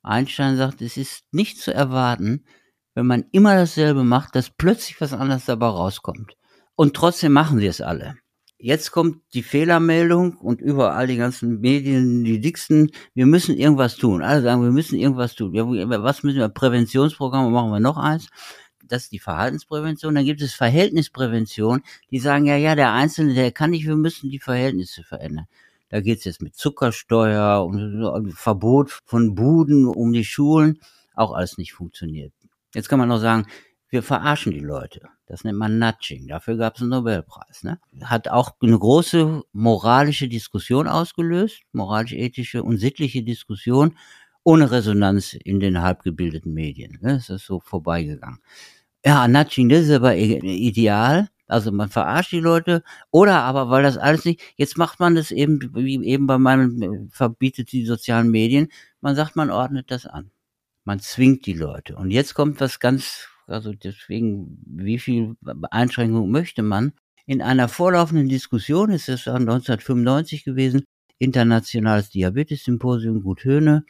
Einstein 0.03 0.57
sagt, 0.57 0.83
es 0.83 0.97
ist 0.97 1.23
nicht 1.31 1.61
zu 1.61 1.73
erwarten, 1.73 2.45
wenn 2.95 3.07
man 3.07 3.25
immer 3.31 3.55
dasselbe 3.55 4.03
macht, 4.03 4.35
dass 4.35 4.51
plötzlich 4.51 5.01
was 5.01 5.13
anderes 5.13 5.45
dabei 5.45 5.69
rauskommt. 5.69 6.35
Und 6.75 6.97
trotzdem 6.97 7.33
machen 7.33 7.61
sie 7.61 7.69
es 7.69 7.81
alle. 7.81 8.17
Jetzt 8.59 8.91
kommt 8.91 9.23
die 9.33 9.45
Fehlermeldung 9.45 10.37
und 10.37 10.61
überall 10.61 11.07
die 11.07 11.19
ganzen 11.19 11.61
Medien, 11.61 12.25
die 12.25 12.41
dicksten, 12.41 12.91
wir 13.15 13.27
müssen 13.27 13.57
irgendwas 13.57 13.95
tun. 13.95 14.23
Alle 14.23 14.43
sagen, 14.43 14.65
wir 14.65 14.73
müssen 14.73 14.99
irgendwas 14.99 15.37
tun. 15.37 15.53
Was 15.55 16.25
müssen 16.25 16.41
wir? 16.41 16.49
Präventionsprogramme 16.49 17.51
machen 17.51 17.71
wir 17.71 17.79
noch 17.79 17.97
eins 17.97 18.29
das 18.89 19.05
ist 19.05 19.13
die 19.13 19.19
Verhaltensprävention. 19.19 20.15
Dann 20.15 20.25
gibt 20.25 20.43
es 20.43 20.55
Verhältnisprävention, 20.55 21.83
die 22.11 22.19
sagen, 22.19 22.47
ja, 22.47 22.57
ja, 22.57 22.75
der 22.75 22.93
Einzelne, 22.93 23.35
der 23.35 23.53
kann 23.53 23.71
nicht, 23.71 23.87
wir 23.87 23.97
müssen 23.97 24.31
die 24.31 24.41
Verhältnisse 24.41 25.03
verändern. 25.03 25.47
Da 25.89 26.01
geht 26.01 26.19
es 26.19 26.25
jetzt 26.25 26.43
mit 26.43 26.55
Zuckersteuer 26.55 27.65
und 27.65 28.33
Verbot 28.33 28.91
von 29.05 29.35
Buden 29.35 29.87
um 29.87 30.13
die 30.13 30.25
Schulen, 30.25 30.81
auch 31.15 31.33
alles 31.33 31.59
nicht 31.59 31.73
funktioniert. 31.73 32.33
Jetzt 32.75 32.89
kann 32.89 32.99
man 32.99 33.09
noch 33.09 33.21
sagen, 33.21 33.47
wir 33.89 34.03
verarschen 34.03 34.53
die 34.53 34.61
Leute. 34.61 35.09
Das 35.27 35.45
nennt 35.45 35.59
man 35.59 35.79
Nudging. 35.79 36.27
Dafür 36.29 36.57
gab 36.57 36.77
es 36.77 36.83
einen 36.83 36.91
Nobelpreis. 36.91 37.63
Ne? 37.63 37.79
Hat 38.03 38.29
auch 38.29 38.53
eine 38.61 38.79
große 38.79 39.43
moralische 39.53 40.29
Diskussion 40.29 40.87
ausgelöst, 40.87 41.63
moralisch-ethische 41.73 42.63
und 42.63 42.79
sittliche 42.79 43.23
Diskussion, 43.23 43.97
ohne 44.43 44.71
Resonanz 44.71 45.35
in 45.35 45.61
den 45.61 45.81
halbgebildeten 45.81 46.53
Medien. 46.53 46.99
Ne? 47.01 47.15
Das 47.15 47.31
ist 47.31 47.47
so 47.47 47.61
vorbeigegangen. 47.61 48.41
Ja, 49.05 49.29
Nudging, 49.29 49.69
das 49.69 49.85
ist 49.85 49.91
aber 49.93 50.17
ideal. 50.17 51.29
Also 51.47 51.73
man 51.73 51.89
verarscht 51.89 52.33
die 52.33 52.41
Leute 52.41 52.83
oder 53.11 53.43
aber, 53.43 53.71
weil 53.71 53.83
das 53.83 53.97
alles 53.97 54.25
nicht, 54.27 54.43
jetzt 54.57 54.77
macht 54.77 55.01
man 55.01 55.15
das 55.15 55.31
eben, 55.31 55.61
wie 55.75 56.05
eben 56.05 56.27
bei 56.27 56.37
meinen, 56.37 57.09
verbietet 57.11 57.73
die 57.73 57.87
sozialen 57.87 58.31
Medien, 58.31 58.69
man 59.01 59.17
sagt, 59.17 59.35
man 59.35 59.51
ordnet 59.51 59.91
das 59.91 60.05
an. 60.05 60.31
Man 60.85 61.01
zwingt 61.01 61.47
die 61.47 61.55
Leute. 61.55 61.97
Und 61.97 62.11
jetzt 62.11 62.35
kommt 62.35 62.61
was 62.61 62.81
ganz, 62.81 63.29
also 63.47 63.73
deswegen, 63.73 64.63
wie 64.67 64.99
viel 64.99 65.37
Einschränkung 65.71 66.31
möchte 66.31 66.63
man? 66.63 66.93
In 67.25 67.41
einer 67.41 67.69
vorlaufenden 67.69 68.29
Diskussion, 68.29 68.91
ist 68.91 69.09
das 69.09 69.27
1995 69.27 70.45
gewesen, 70.45 70.85
Internationales 71.19 72.11
Diabetes-Symposium 72.11 73.23
Gut 73.23 73.45
Höhne, 73.45 73.85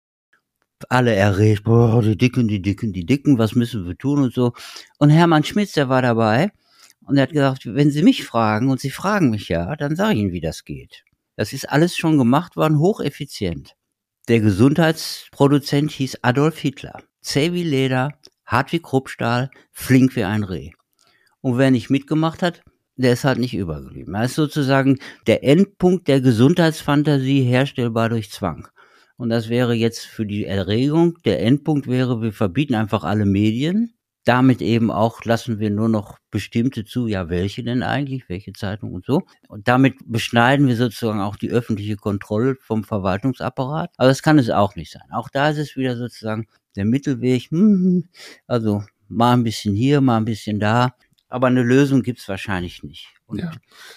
alle 0.88 1.14
erregt, 1.14 1.64
boah, 1.64 2.02
die 2.02 2.16
Dicken, 2.16 2.48
die 2.48 2.62
Dicken, 2.62 2.92
die 2.92 3.06
Dicken, 3.06 3.38
was 3.38 3.54
müssen 3.54 3.86
wir 3.86 3.96
tun 3.96 4.22
und 4.22 4.34
so. 4.34 4.52
Und 4.98 5.10
Hermann 5.10 5.44
Schmitz, 5.44 5.72
der 5.72 5.88
war 5.88 6.02
dabei 6.02 6.52
und 7.06 7.16
er 7.16 7.22
hat 7.22 7.32
gesagt, 7.32 7.66
wenn 7.66 7.90
Sie 7.90 8.02
mich 8.02 8.24
fragen, 8.24 8.70
und 8.70 8.80
Sie 8.80 8.90
fragen 8.90 9.30
mich 9.30 9.48
ja, 9.48 9.76
dann 9.76 9.96
sage 9.96 10.14
ich 10.14 10.20
Ihnen, 10.20 10.32
wie 10.32 10.40
das 10.40 10.64
geht. 10.64 11.04
Das 11.36 11.52
ist 11.52 11.68
alles 11.68 11.96
schon 11.96 12.18
gemacht 12.18 12.56
worden, 12.56 12.78
hocheffizient. 12.78 13.76
Der 14.28 14.40
Gesundheitsproduzent 14.40 15.90
hieß 15.90 16.18
Adolf 16.22 16.58
Hitler. 16.58 17.00
Zäh 17.22 17.52
wie 17.52 17.64
Leder, 17.64 18.12
hart 18.44 18.72
wie 18.72 18.80
Kruppstahl, 18.80 19.50
flink 19.72 20.16
wie 20.16 20.24
ein 20.24 20.44
Reh. 20.44 20.72
Und 21.40 21.56
wer 21.56 21.70
nicht 21.70 21.90
mitgemacht 21.90 22.42
hat, 22.42 22.62
der 22.96 23.12
ist 23.12 23.24
halt 23.24 23.38
nicht 23.38 23.54
übergeblieben. 23.54 24.14
Er 24.14 24.24
ist 24.24 24.34
sozusagen 24.34 24.98
der 25.26 25.44
Endpunkt 25.44 26.08
der 26.08 26.20
Gesundheitsfantasie 26.20 27.42
herstellbar 27.42 28.08
durch 28.08 28.30
Zwang. 28.30 28.68
Und 29.18 29.31
das 29.31 29.48
wäre 29.48 29.74
jetzt 29.74 30.07
für 30.07 30.24
die 30.24 30.46
Erregung, 30.46 31.18
der 31.24 31.42
Endpunkt 31.42 31.88
wäre, 31.88 32.22
wir 32.22 32.33
verbieten 32.33 32.76
einfach 32.76 33.02
alle 33.02 33.26
Medien. 33.26 33.94
Damit 34.24 34.62
eben 34.62 34.90
auch 34.90 35.24
lassen 35.24 35.59
wir 35.59 35.70
nur 35.70 35.88
noch 35.88 36.18
bestimmte 36.31 36.85
zu, 36.85 37.09
ja, 37.09 37.28
welche 37.28 37.64
denn 37.64 37.83
eigentlich, 37.83 38.28
welche 38.28 38.52
Zeitung 38.52 38.92
und 38.92 39.04
so. 39.07 39.22
Und 39.48 39.66
damit 39.66 39.96
beschneiden 40.07 40.68
wir 40.68 40.76
sozusagen 40.76 41.20
auch 41.20 41.35
die 41.37 41.50
öffentliche 41.50 41.96
Kontrolle 41.96 42.57
vom 42.61 42.85
Verwaltungsapparat. 42.85 43.90
Aber 43.96 44.09
das 44.09 44.22
kann 44.22 44.38
es 44.38 44.50
auch 44.50 44.76
nicht 44.76 44.92
sein. 44.92 45.11
Auch 45.12 45.28
da 45.31 45.48
ist 45.50 45.59
es 45.59 45.76
wieder 45.76 45.96
sozusagen 45.96 46.46
der 46.76 46.85
Mittelweg, 46.85 47.50
hm, 47.50 48.09
also 48.46 48.85
mal 49.09 49.33
ein 49.33 49.44
bisschen 49.44 49.74
hier, 49.74 50.00
mal 50.00 50.18
ein 50.18 50.26
bisschen 50.26 50.61
da. 50.61 50.94
Aber 51.28 51.48
eine 51.48 51.62
Lösung 51.62 52.02
gibt's 52.02 52.28
wahrscheinlich 52.28 52.83
nicht. 52.85 53.17
Und 53.28 53.40
ja. 53.40 53.52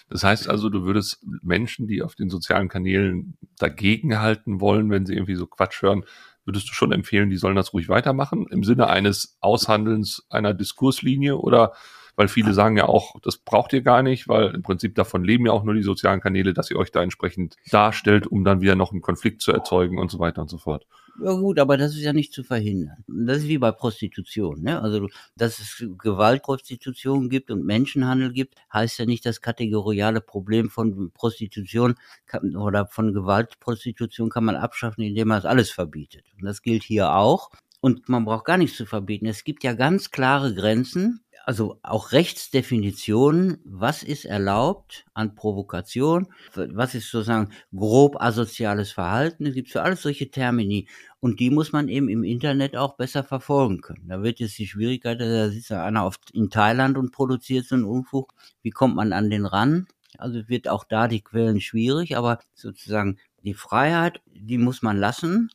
Das 0.09 0.23
heißt 0.23 0.49
also, 0.49 0.69
du 0.69 0.83
würdest 0.83 1.25
Menschen, 1.41 1.87
die 1.87 2.01
auf 2.01 2.15
den 2.15 2.29
sozialen 2.29 2.67
Kanälen 2.67 3.37
dagegenhalten 3.57 4.59
wollen, 4.59 4.91
wenn 4.91 5.05
sie 5.05 5.13
irgendwie 5.13 5.35
so 5.35 5.47
Quatsch 5.47 5.81
hören, 5.81 6.03
würdest 6.43 6.69
du 6.69 6.73
schon 6.73 6.91
empfehlen, 6.91 7.29
die 7.29 7.37
sollen 7.37 7.55
das 7.55 7.73
ruhig 7.73 7.87
weitermachen 7.87 8.45
im 8.51 8.63
Sinne 8.63 8.87
eines 8.87 9.37
Aushandelns 9.39 10.25
einer 10.29 10.53
Diskurslinie 10.53 11.37
oder 11.37 11.73
weil 12.15 12.27
viele 12.27 12.53
sagen 12.53 12.77
ja 12.77 12.85
auch, 12.85 13.19
das 13.21 13.37
braucht 13.37 13.73
ihr 13.73 13.81
gar 13.81 14.03
nicht, 14.03 14.27
weil 14.27 14.53
im 14.55 14.63
Prinzip 14.63 14.95
davon 14.95 15.23
leben 15.23 15.45
ja 15.45 15.51
auch 15.51 15.63
nur 15.63 15.73
die 15.73 15.83
sozialen 15.83 16.21
Kanäle, 16.21 16.53
dass 16.53 16.71
ihr 16.71 16.77
euch 16.77 16.91
da 16.91 17.01
entsprechend 17.01 17.55
darstellt, 17.69 18.27
um 18.27 18.43
dann 18.43 18.61
wieder 18.61 18.75
noch 18.75 18.91
einen 18.91 19.01
Konflikt 19.01 19.41
zu 19.41 19.51
erzeugen 19.51 19.99
und 19.99 20.11
so 20.11 20.19
weiter 20.19 20.41
und 20.41 20.49
so 20.49 20.57
fort. 20.57 20.85
Ja 21.23 21.33
gut, 21.33 21.59
aber 21.59 21.77
das 21.77 21.91
ist 21.93 22.01
ja 22.01 22.13
nicht 22.13 22.33
zu 22.33 22.43
verhindern. 22.43 23.03
Das 23.07 23.39
ist 23.39 23.47
wie 23.47 23.57
bei 23.57 23.71
Prostitution. 23.71 24.61
Ne? 24.61 24.81
Also, 24.81 25.09
dass 25.35 25.59
es 25.59 25.85
Gewaltprostitution 25.97 27.29
gibt 27.29 27.51
und 27.51 27.65
Menschenhandel 27.65 28.31
gibt, 28.31 28.55
heißt 28.73 28.99
ja 28.99 29.05
nicht, 29.05 29.25
das 29.25 29.41
kategoriale 29.41 30.21
Problem 30.21 30.69
von 30.69 31.11
Prostitution 31.11 31.95
kann, 32.25 32.55
oder 32.55 32.87
von 32.87 33.13
Gewaltprostitution 33.13 34.29
kann 34.29 34.45
man 34.45 34.55
abschaffen, 34.55 35.03
indem 35.03 35.27
man 35.27 35.39
es 35.39 35.45
alles 35.45 35.69
verbietet. 35.69 36.25
Und 36.39 36.45
das 36.45 36.61
gilt 36.61 36.83
hier 36.83 37.13
auch. 37.13 37.51
Und 37.81 38.07
man 38.09 38.25
braucht 38.25 38.45
gar 38.45 38.57
nichts 38.57 38.77
zu 38.77 38.85
verbieten. 38.85 39.25
Es 39.25 39.43
gibt 39.43 39.63
ja 39.63 39.73
ganz 39.73 40.11
klare 40.11 40.53
Grenzen, 40.53 41.21
also 41.45 41.79
auch 41.83 42.11
Rechtsdefinitionen, 42.11 43.59
was 43.63 44.03
ist 44.03 44.25
erlaubt 44.25 45.05
an 45.13 45.35
Provokation, 45.35 46.27
was 46.53 46.95
ist 46.95 47.09
sozusagen 47.09 47.51
grob 47.75 48.21
asoziales 48.21 48.91
Verhalten. 48.91 49.45
Es 49.45 49.55
gibt 49.55 49.69
für 49.69 49.81
alles 49.81 50.01
solche 50.01 50.29
Termini. 50.29 50.87
Und 51.19 51.39
die 51.39 51.49
muss 51.49 51.71
man 51.71 51.87
eben 51.87 52.09
im 52.09 52.23
Internet 52.23 52.75
auch 52.75 52.95
besser 52.95 53.23
verfolgen 53.23 53.81
können. 53.81 54.07
Da 54.07 54.23
wird 54.23 54.39
jetzt 54.39 54.57
die 54.57 54.67
Schwierigkeit, 54.67 55.19
da 55.19 55.49
sitzt 55.49 55.69
ja 55.69 55.83
einer 55.83 56.05
oft 56.05 56.31
in 56.31 56.49
Thailand 56.49 56.97
und 56.97 57.11
produziert 57.11 57.65
so 57.65 57.75
einen 57.75 57.85
Unfug. 57.85 58.33
Wie 58.61 58.71
kommt 58.71 58.95
man 58.95 59.13
an 59.13 59.29
den 59.29 59.45
ran? 59.45 59.87
Also 60.17 60.47
wird 60.49 60.67
auch 60.67 60.83
da 60.83 61.07
die 61.07 61.21
Quellen 61.21 61.61
schwierig, 61.61 62.17
aber 62.17 62.39
sozusagen 62.53 63.17
die 63.43 63.53
Freiheit, 63.53 64.21
die 64.25 64.57
muss 64.57 64.81
man 64.81 64.97
lassen. 64.97 65.49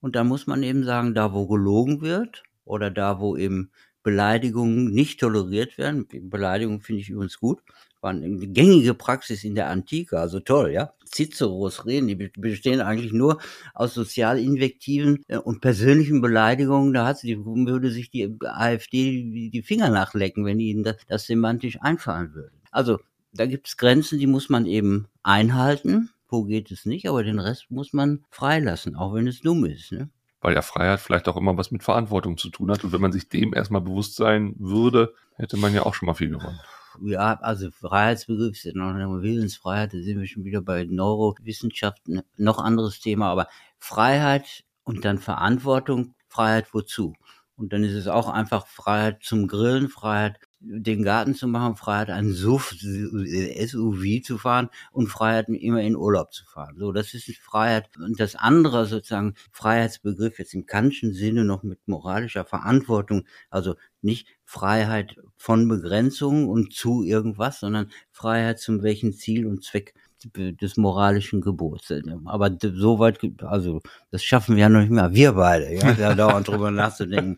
Und 0.00 0.16
da 0.16 0.24
muss 0.24 0.46
man 0.46 0.62
eben 0.62 0.84
sagen, 0.84 1.14
da 1.14 1.32
wo 1.32 1.46
gelogen 1.46 2.00
wird 2.00 2.42
oder 2.64 2.90
da 2.90 3.20
wo 3.20 3.36
eben 3.36 3.70
Beleidigungen 4.02 4.92
nicht 4.92 5.20
toleriert 5.20 5.78
werden, 5.78 6.06
Beleidigungen 6.08 6.80
finde 6.80 7.02
ich 7.02 7.10
übrigens 7.10 7.38
gut, 7.38 7.60
waren 8.00 8.22
eine 8.22 8.46
gängige 8.46 8.94
Praxis 8.94 9.44
in 9.44 9.54
der 9.54 9.68
Antike, 9.68 10.18
also 10.18 10.40
toll, 10.40 10.70
ja. 10.72 10.94
Ciceros 11.06 11.86
Reden, 11.86 12.08
die 12.08 12.14
bestehen 12.14 12.80
eigentlich 12.80 13.12
nur 13.12 13.40
aus 13.74 13.94
Sozialinvektiven 13.94 15.24
äh, 15.28 15.38
und 15.38 15.60
persönlichen 15.60 16.20
Beleidigungen. 16.20 16.92
Da 16.94 17.06
hat 17.06 17.18
sie, 17.18 17.44
würde 17.44 17.90
sich 17.90 18.10
die 18.10 18.38
AfD 18.44 19.50
die 19.50 19.62
Finger 19.62 19.90
nachlecken, 19.90 20.44
wenn 20.44 20.60
ihnen 20.60 20.84
das, 20.84 20.96
das 21.08 21.26
semantisch 21.26 21.80
einfallen 21.80 22.32
würde. 22.32 22.52
Also 22.70 23.00
da 23.32 23.46
gibt 23.46 23.68
es 23.68 23.76
Grenzen, 23.76 24.18
die 24.18 24.26
muss 24.26 24.48
man 24.48 24.66
eben 24.66 25.08
einhalten. 25.22 26.10
Wo 26.28 26.44
geht 26.44 26.70
es 26.70 26.86
nicht, 26.86 27.08
aber 27.08 27.24
den 27.24 27.40
Rest 27.40 27.72
muss 27.72 27.92
man 27.92 28.24
freilassen, 28.30 28.94
auch 28.94 29.14
wenn 29.14 29.26
es 29.26 29.40
dumm 29.40 29.64
ist. 29.64 29.90
Ne? 29.90 30.10
Weil 30.40 30.54
ja 30.54 30.62
Freiheit 30.62 31.00
vielleicht 31.00 31.28
auch 31.28 31.36
immer 31.36 31.56
was 31.56 31.70
mit 31.70 31.82
Verantwortung 31.82 32.38
zu 32.38 32.48
tun 32.50 32.70
hat. 32.70 32.84
Und 32.84 32.92
wenn 32.92 33.00
man 33.00 33.12
sich 33.12 33.28
dem 33.28 33.54
erstmal 33.54 33.82
bewusst 33.82 34.16
sein 34.16 34.54
würde, 34.58 35.14
hätte 35.34 35.56
man 35.56 35.74
ja 35.74 35.84
auch 35.84 35.94
schon 35.94 36.06
mal 36.06 36.14
viel 36.14 36.30
gewonnen. 36.30 36.60
Ja, 37.02 37.34
also 37.40 37.70
Freiheitsbegriff 37.70 38.52
ist 38.52 38.64
ja 38.64 38.72
noch 38.74 38.94
eine 38.94 39.22
Willensfreiheit, 39.22 39.94
da 39.94 39.98
sind 39.98 40.18
wir 40.18 40.26
schon 40.26 40.44
wieder 40.44 40.60
bei 40.60 40.84
Neurowissenschaften, 40.84 42.22
noch 42.36 42.58
anderes 42.58 43.00
Thema, 43.00 43.30
aber 43.30 43.46
Freiheit 43.78 44.64
und 44.82 45.04
dann 45.04 45.18
Verantwortung, 45.18 46.14
Freiheit 46.26 46.74
wozu? 46.74 47.14
Und 47.60 47.74
dann 47.74 47.84
ist 47.84 47.92
es 47.92 48.08
auch 48.08 48.30
einfach 48.30 48.66
Freiheit 48.66 49.22
zum 49.22 49.46
Grillen, 49.46 49.90
Freiheit 49.90 50.38
den 50.60 51.02
Garten 51.02 51.34
zu 51.34 51.46
machen, 51.46 51.76
Freiheit, 51.76 52.08
einen 52.08 52.32
SUV, 52.32 52.72
SUV 52.72 54.22
zu 54.22 54.38
fahren 54.38 54.70
und 54.92 55.08
Freiheit, 55.08 55.48
immer 55.50 55.82
in 55.82 55.94
Urlaub 55.94 56.32
zu 56.32 56.46
fahren. 56.46 56.76
So, 56.78 56.90
das 56.90 57.12
ist 57.12 57.30
Freiheit. 57.36 57.90
Und 57.98 58.18
das 58.18 58.34
andere 58.34 58.86
sozusagen, 58.86 59.34
Freiheitsbegriff 59.52 60.38
jetzt 60.38 60.54
im 60.54 60.64
kantischen 60.64 61.12
Sinne 61.12 61.44
noch 61.44 61.62
mit 61.62 61.86
moralischer 61.86 62.46
Verantwortung, 62.46 63.26
also 63.50 63.74
nicht 64.00 64.26
Freiheit 64.46 65.16
von 65.36 65.68
Begrenzungen 65.68 66.48
und 66.48 66.72
zu 66.72 67.02
irgendwas, 67.02 67.60
sondern 67.60 67.90
Freiheit 68.10 68.58
zum 68.58 68.82
welchen 68.82 69.12
Ziel 69.12 69.46
und 69.46 69.64
Zweck 69.64 69.92
des 70.34 70.76
moralischen 70.76 71.40
Gebots. 71.40 71.92
Aber 72.26 72.56
soweit, 72.60 73.18
also 73.42 73.80
das 74.10 74.22
schaffen 74.22 74.56
wir 74.56 74.62
ja 74.62 74.68
noch 74.68 74.80
nicht 74.80 74.90
mehr, 74.90 75.12
wir 75.12 75.32
beide, 75.32 75.74
ja, 75.74 75.92
da 75.94 76.14
dauernd 76.14 76.48
drüber 76.48 76.70
nachzudenken, 76.70 77.36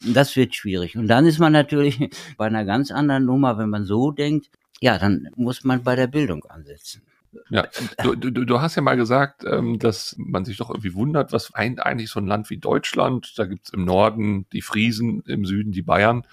das 0.00 0.36
wird 0.36 0.54
schwierig. 0.54 0.96
Und 0.96 1.08
dann 1.08 1.26
ist 1.26 1.38
man 1.38 1.52
natürlich 1.52 2.10
bei 2.36 2.46
einer 2.46 2.64
ganz 2.64 2.90
anderen 2.90 3.24
Nummer, 3.24 3.58
wenn 3.58 3.70
man 3.70 3.84
so 3.84 4.10
denkt, 4.10 4.50
ja, 4.80 4.98
dann 4.98 5.28
muss 5.36 5.64
man 5.64 5.82
bei 5.82 5.96
der 5.96 6.06
Bildung 6.06 6.44
ansetzen. 6.44 7.02
Ja, 7.50 7.66
du, 8.02 8.14
du, 8.14 8.44
du 8.44 8.60
hast 8.60 8.76
ja 8.76 8.82
mal 8.82 8.96
gesagt, 8.96 9.44
ähm, 9.44 9.78
dass 9.78 10.14
man 10.18 10.44
sich 10.44 10.56
doch 10.56 10.70
irgendwie 10.70 10.94
wundert, 10.94 11.32
was 11.32 11.52
eint 11.54 11.80
eigentlich 11.84 12.10
so 12.10 12.18
ein 12.18 12.26
Land 12.26 12.48
wie 12.48 12.56
Deutschland? 12.56 13.38
Da 13.38 13.44
gibt's 13.44 13.70
im 13.70 13.84
Norden 13.84 14.46
die 14.52 14.62
Friesen, 14.62 15.22
im 15.26 15.44
Süden 15.44 15.72
die 15.72 15.82
Bayern. 15.82 16.26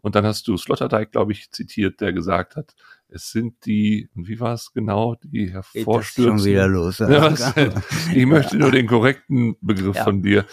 Und 0.00 0.14
dann 0.14 0.24
hast 0.24 0.48
du 0.48 0.56
Sloterdijk, 0.56 1.12
glaube 1.12 1.32
ich, 1.32 1.50
zitiert, 1.50 2.00
der 2.00 2.12
gesagt 2.12 2.56
hat, 2.56 2.74
es 3.10 3.30
sind 3.30 3.64
die, 3.64 4.08
wie 4.14 4.38
war 4.40 4.54
es 4.54 4.72
genau, 4.72 5.16
die 5.22 5.50
hervorstürzen. 5.52 6.38
schon 6.38 6.44
wieder 6.44 6.68
los. 6.68 6.98
Ja, 6.98 7.34
ich 8.14 8.26
möchte 8.26 8.56
nur 8.56 8.70
den 8.70 8.86
korrekten 8.86 9.56
Begriff 9.60 9.96
ja. 9.96 10.04
von 10.04 10.22
dir. 10.22 10.44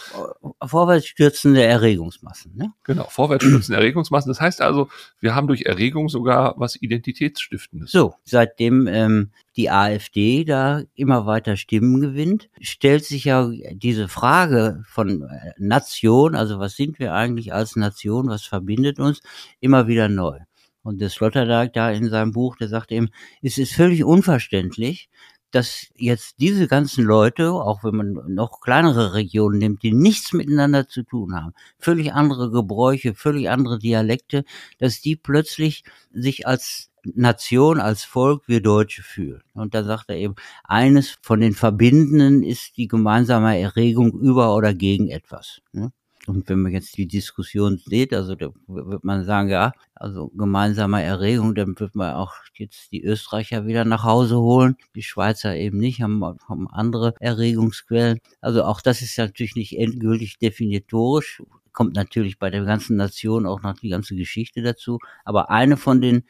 Vorwärtsstürzende 0.65 1.63
Erregungsmassen. 1.63 2.55
Ne? 2.55 2.73
Genau, 2.83 3.07
vorwärtsstürzende 3.09 3.79
Erregungsmassen. 3.79 4.29
Das 4.29 4.39
heißt 4.39 4.61
also, 4.61 4.89
wir 5.19 5.35
haben 5.35 5.47
durch 5.47 5.63
Erregung 5.63 6.07
sogar 6.09 6.55
was 6.57 6.81
Identitätsstiftendes. 6.81 7.91
So, 7.91 8.15
seitdem 8.23 8.87
ähm, 8.87 9.31
die 9.57 9.69
AfD 9.69 10.43
da 10.45 10.83
immer 10.95 11.25
weiter 11.25 11.57
Stimmen 11.57 11.99
gewinnt, 12.01 12.49
stellt 12.61 13.05
sich 13.05 13.25
ja 13.25 13.49
diese 13.73 14.07
Frage 14.07 14.83
von 14.87 15.23
äh, 15.23 15.51
Nation, 15.57 16.35
also 16.35 16.59
was 16.59 16.75
sind 16.75 16.99
wir 16.99 17.13
eigentlich 17.13 17.53
als 17.53 17.75
Nation, 17.75 18.27
was 18.27 18.43
verbindet 18.43 18.99
uns, 18.99 19.21
immer 19.59 19.87
wieder 19.87 20.07
neu. 20.07 20.39
Und 20.85 21.01
der 21.01 21.09
Sloterdijk 21.09 21.73
da 21.73 21.89
in 21.89 22.09
seinem 22.09 22.31
Buch, 22.31 22.57
der 22.57 22.67
sagt 22.67 22.91
eben, 22.91 23.09
es 23.41 23.57
ist 23.57 23.73
völlig 23.73 24.03
unverständlich, 24.03 25.09
dass 25.49 25.87
jetzt 25.95 26.35
diese 26.39 26.67
ganzen 26.67 27.03
Leute, 27.03 27.53
auch 27.53 27.83
wenn 27.83 27.95
man 27.95 28.13
noch 28.27 28.61
kleinere 28.61 29.15
Regionen 29.15 29.57
nimmt, 29.57 29.81
die 29.81 29.93
nichts 29.93 30.31
miteinander 30.31 30.87
zu 30.87 31.01
tun 31.01 31.33
haben, 31.33 31.53
völlig 31.79 32.13
andere 32.13 32.51
Gebräuche, 32.51 33.15
völlig 33.15 33.49
andere 33.49 33.79
Dialekte, 33.79 34.45
dass 34.77 35.01
die 35.01 35.15
plötzlich 35.15 35.85
sich 36.11 36.45
als 36.45 36.91
Nation, 37.03 37.79
als 37.79 38.03
Volk, 38.03 38.43
wir 38.47 38.61
Deutsche 38.61 39.01
fühlen. 39.01 39.41
Und 39.53 39.73
da 39.73 39.83
sagt 39.83 40.11
er 40.11 40.17
eben, 40.17 40.35
eines 40.63 41.17
von 41.21 41.39
den 41.39 41.55
Verbindenden 41.55 42.43
ist 42.43 42.77
die 42.77 42.87
gemeinsame 42.87 43.59
Erregung 43.59 44.11
über 44.11 44.55
oder 44.55 44.75
gegen 44.75 45.09
etwas. 45.09 45.61
Ne? 45.71 45.91
Und 46.27 46.49
wenn 46.49 46.61
man 46.61 46.71
jetzt 46.71 46.97
die 46.97 47.07
Diskussion 47.07 47.77
sieht, 47.77 48.13
also 48.13 48.35
da 48.35 48.49
wird 48.67 49.03
man 49.03 49.25
sagen, 49.25 49.49
ja, 49.49 49.73
also 49.93 50.29
gemeinsame 50.29 51.03
Erregung, 51.03 51.55
dann 51.55 51.79
wird 51.79 51.95
man 51.95 52.15
auch 52.15 52.33
jetzt 52.55 52.91
die 52.91 53.03
Österreicher 53.03 53.65
wieder 53.65 53.85
nach 53.85 54.03
Hause 54.03 54.39
holen. 54.39 54.75
Die 54.95 55.03
Schweizer 55.03 55.55
eben 55.55 55.77
nicht, 55.77 56.01
haben, 56.01 56.23
haben 56.23 56.67
andere 56.69 57.13
Erregungsquellen. 57.19 58.19
Also 58.41 58.63
auch 58.63 58.81
das 58.81 59.01
ist 59.01 59.17
natürlich 59.17 59.55
nicht 59.55 59.77
endgültig 59.77 60.39
definitorisch 60.39 61.41
kommt 61.75 61.93
natürlich 61.93 62.39
bei 62.39 62.49
der 62.49 62.63
ganzen 62.63 62.95
Nation 62.95 63.45
auch 63.45 63.61
noch 63.61 63.73
die 63.75 63.89
ganze 63.89 64.15
Geschichte 64.15 64.63
dazu. 64.63 64.97
Aber 65.25 65.51
eine 65.51 65.77
von 65.77 66.01
den, 66.01 66.23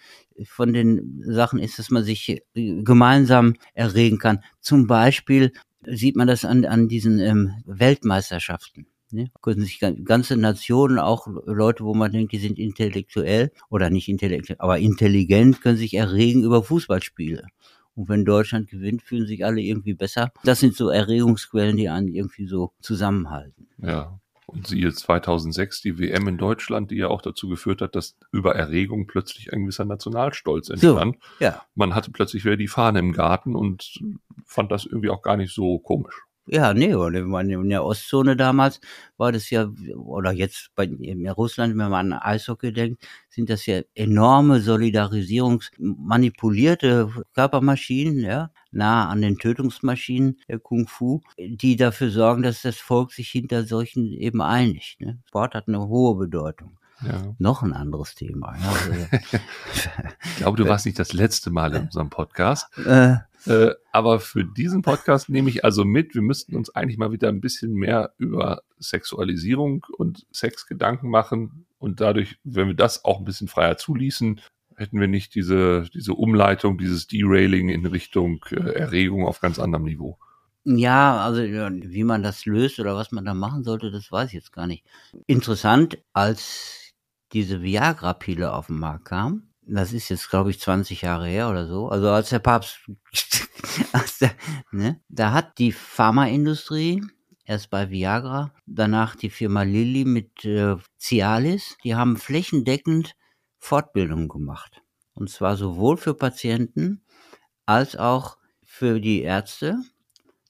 von 0.44 0.74
den 0.74 1.22
Sachen 1.24 1.60
ist, 1.60 1.80
dass 1.80 1.92
man 1.92 2.04
sich 2.04 2.42
gemeinsam 2.54 3.54
erregen 3.74 4.18
kann. 4.18 4.44
Zum 4.60 4.88
Beispiel 4.88 5.54
sieht 5.86 6.16
man 6.18 6.28
das 6.28 6.44
an, 6.44 6.66
an 6.66 6.88
diesen 6.90 7.20
ähm, 7.20 7.54
Weltmeisterschaften. 7.66 8.88
Ne? 9.12 9.32
Können 9.42 9.62
sich 9.62 9.80
ganze 9.80 10.36
Nationen, 10.36 11.00
auch 11.00 11.28
Leute, 11.46 11.84
wo 11.84 11.94
man 11.94 12.12
denkt, 12.12 12.32
die 12.34 12.40
sind 12.40 12.58
intellektuell 12.58 13.52
oder 13.70 13.90
nicht 13.90 14.10
intellektuell, 14.10 14.58
aber 14.60 14.80
intelligent, 14.80 15.62
können 15.62 15.78
sich 15.78 15.94
erregen 15.94 16.44
über 16.44 16.64
Fußballspiele. 16.64 17.44
Und 17.96 18.10
wenn 18.10 18.26
Deutschland 18.26 18.70
gewinnt, 18.70 19.04
fühlen 19.04 19.26
sich 19.26 19.46
alle 19.46 19.62
irgendwie 19.62 19.94
besser. 19.94 20.32
Das 20.44 20.60
sind 20.60 20.76
so 20.76 20.90
Erregungsquellen, 20.90 21.78
die 21.78 21.90
einen 21.90 22.10
irgendwie 22.10 22.46
so 22.46 22.74
zusammenhalten. 22.82 23.68
Ja. 23.78 24.20
Und 24.48 24.68
siehe 24.68 24.94
2006 24.94 25.82
die 25.82 25.98
WM 25.98 26.28
in 26.28 26.38
Deutschland, 26.38 26.92
die 26.92 26.98
ja 26.98 27.08
auch 27.08 27.24
dazu 27.24 27.50
geführt 27.50 27.82
hat, 27.82 27.96
dass 27.96 28.16
über 28.32 28.56
Erregung 28.56 29.08
plötzlich 29.08 29.52
ein 29.52 29.62
gewisser 29.62 29.86
Nationalstolz 29.86 30.70
entstand. 30.70 31.18
So, 31.40 31.44
ja. 31.44 31.64
Man 31.74 31.96
hatte 31.96 32.12
plötzlich 32.12 32.46
wieder 32.46 32.58
die 32.58 32.68
Fahne 32.68 33.00
im 33.00 33.12
Garten 33.12 33.56
und 33.56 34.00
fand 34.46 34.72
das 34.72 34.86
irgendwie 34.86 35.10
auch 35.10 35.24
gar 35.24 35.38
nicht 35.38 35.54
so 35.54 35.80
komisch. 35.80 36.25
Ja, 36.48 36.76
nee, 36.76 36.92
in 36.92 37.70
der 37.70 37.84
Ostzone 37.84 38.36
damals 38.36 38.80
war 39.18 39.32
das 39.32 39.50
ja, 39.50 39.68
oder 39.96 40.32
jetzt 40.32 40.70
bei 40.76 40.84
in 40.86 41.28
Russland, 41.28 41.76
wenn 41.76 41.90
man 41.90 42.14
an 42.14 42.20
Eishockey 42.22 42.72
denkt, 42.72 43.04
sind 43.30 43.50
das 43.50 43.66
ja 43.66 43.82
enorme 43.96 44.60
Solidarisierungsmanipulierte 44.62 47.12
Körpermaschinen, 47.34 48.20
ja, 48.20 48.52
nah 48.72 49.10
an 49.10 49.24
den 49.24 49.40
Tötungsmaschinen 49.40 50.40
der 50.48 50.60
Kung 50.60 50.88
Fu, 50.88 51.22
die 51.40 51.78
dafür 51.78 52.12
sorgen, 52.12 52.44
dass 52.44 52.62
das 52.62 52.78
Volk 52.78 53.12
sich 53.12 53.30
hinter 53.30 53.64
solchen 53.64 54.14
eben 54.14 54.40
einigt. 54.42 55.02
Ne? 55.02 55.18
Sport 55.28 55.56
hat 55.56 55.68
eine 55.68 55.88
hohe 55.88 56.16
Bedeutung. 56.16 56.78
Ja. 57.02 57.36
Noch 57.40 57.62
ein 57.62 57.74
anderes 57.74 58.16
Thema. 58.16 58.50
Also, 58.50 58.92
ich 60.24 60.36
glaube, 60.38 60.58
du 60.58 60.68
warst 60.70 60.86
nicht 60.86 61.00
das 61.00 61.14
letzte 61.14 61.52
Mal 61.52 61.74
in 61.76 61.84
unserem 61.84 62.10
Podcast. 62.10 62.68
Äh, 62.86 63.18
äh, 63.46 63.76
aber 63.92 64.20
für 64.20 64.44
diesen 64.44 64.82
Podcast 64.82 65.30
nehme 65.30 65.50
ich 65.50 65.64
also 65.64 65.86
mit, 65.86 66.16
wir 66.16 66.22
müssten 66.22 66.56
uns 66.56 66.74
eigentlich 66.76 66.98
mal 66.98 67.12
wieder 67.12 67.30
ein 67.30 67.42
bisschen 67.42 67.74
mehr 67.74 68.14
über 68.18 68.62
Sexualisierung 68.80 69.86
und 69.98 70.26
Sex 70.32 70.68
Gedanken 70.68 71.10
machen 71.10 71.66
Und 71.78 72.02
dadurch, 72.02 72.40
wenn 72.44 72.68
wir 72.68 72.76
das 72.76 73.06
auch 73.06 73.20
ein 73.20 73.26
bisschen 73.26 73.48
freier 73.48 73.78
zuließen, 73.78 74.42
hätten 74.76 75.00
wir 75.00 75.08
nicht 75.08 75.36
diese, 75.36 75.88
diese 75.94 76.14
Umleitung, 76.14 76.78
dieses 76.78 77.08
Derailing 77.08 77.70
in 77.70 77.86
Richtung 77.86 78.44
äh, 78.52 78.56
Erregung 78.56 79.26
auf 79.26 79.40
ganz 79.40 79.60
anderem 79.60 79.86
Niveau. 79.86 80.18
Ja, 80.68 81.24
also 81.24 81.44
wie 81.44 82.04
man 82.04 82.24
das 82.24 82.46
löst 82.48 82.80
oder 82.80 82.96
was 82.96 83.12
man 83.12 83.24
da 83.24 83.36
machen 83.36 83.64
sollte, 83.64 83.92
das 83.92 84.12
weiß 84.12 84.30
ich 84.30 84.34
jetzt 84.34 84.52
gar 84.52 84.66
nicht. 84.66 84.84
Interessant, 85.28 86.00
als 86.12 86.85
diese 87.34 87.62
Viagra-Pille 87.62 88.54
auf 88.54 88.68
den 88.68 88.80
Markt 88.80 89.06
kam, 89.06 89.50
das 89.68 89.94
ist 89.94 90.10
jetzt, 90.10 90.30
glaube 90.30 90.52
ich, 90.52 90.60
20 90.60 91.02
Jahre 91.02 91.28
her 91.28 91.50
oder 91.50 91.68
so, 91.68 91.90
also 91.90 92.10
als 92.10 92.30
der 92.30 92.40
Papst, 92.40 92.80
als 93.94 94.20
der, 94.20 94.32
ne, 94.72 95.02
da 95.10 95.32
hat 95.32 95.58
die 95.58 95.72
Pharmaindustrie 95.72 97.04
erst 97.46 97.70
bei 97.70 97.90
Viagra, 97.90 98.52
danach 98.66 99.16
die 99.16 99.30
Firma 99.30 99.64
Lilly 99.64 100.06
mit 100.06 100.46
äh, 100.46 100.76
Cialis, 101.00 101.78
die 101.84 101.96
haben 101.96 102.18
flächendeckend 102.18 103.16
Fortbildungen 103.58 104.28
gemacht. 104.28 104.82
Und 105.14 105.30
zwar 105.30 105.56
sowohl 105.56 105.98
für 105.98 106.14
Patienten 106.14 107.04
als 107.66 107.96
auch 107.96 108.38
für 108.64 109.00
die 109.00 109.22
Ärzte. 109.22 109.80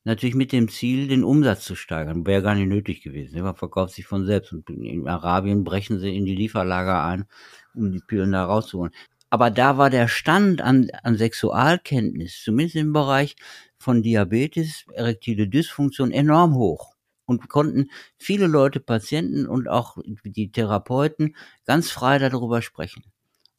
Natürlich 0.05 0.35
mit 0.35 0.51
dem 0.51 0.69
Ziel, 0.69 1.07
den 1.07 1.23
Umsatz 1.23 1.65
zu 1.65 1.75
steigern. 1.75 2.25
Wäre 2.27 2.43
gar 2.43 2.55
nicht 2.55 2.67
nötig 2.67 3.01
gewesen. 3.01 3.41
Man 3.41 3.55
verkauft 3.55 3.95
sich 3.95 4.05
von 4.05 4.25
selbst. 4.25 4.53
Und 4.53 4.69
in 4.69 5.07
Arabien 5.07 5.63
brechen 5.63 5.99
sie 5.99 6.15
in 6.15 6.25
die 6.25 6.35
Lieferlager 6.35 7.03
ein, 7.03 7.25
um 7.73 7.91
die 7.91 7.99
Pillen 7.99 8.31
da 8.31 8.45
rauszuholen. 8.45 8.93
Aber 9.31 9.49
da 9.49 9.77
war 9.77 9.89
der 9.89 10.07
Stand 10.07 10.61
an, 10.61 10.89
an 11.03 11.17
Sexualkenntnis, 11.17 12.41
zumindest 12.43 12.75
im 12.77 12.93
Bereich 12.93 13.35
von 13.79 14.03
Diabetes, 14.03 14.85
erektile 14.93 15.47
Dysfunktion, 15.47 16.11
enorm 16.11 16.55
hoch 16.55 16.95
und 17.25 17.49
konnten 17.49 17.89
viele 18.17 18.47
Leute, 18.47 18.79
Patienten 18.79 19.47
und 19.47 19.67
auch 19.67 19.97
die 20.23 20.51
Therapeuten 20.51 21.35
ganz 21.65 21.89
frei 21.91 22.19
darüber 22.19 22.61
sprechen. 22.61 23.03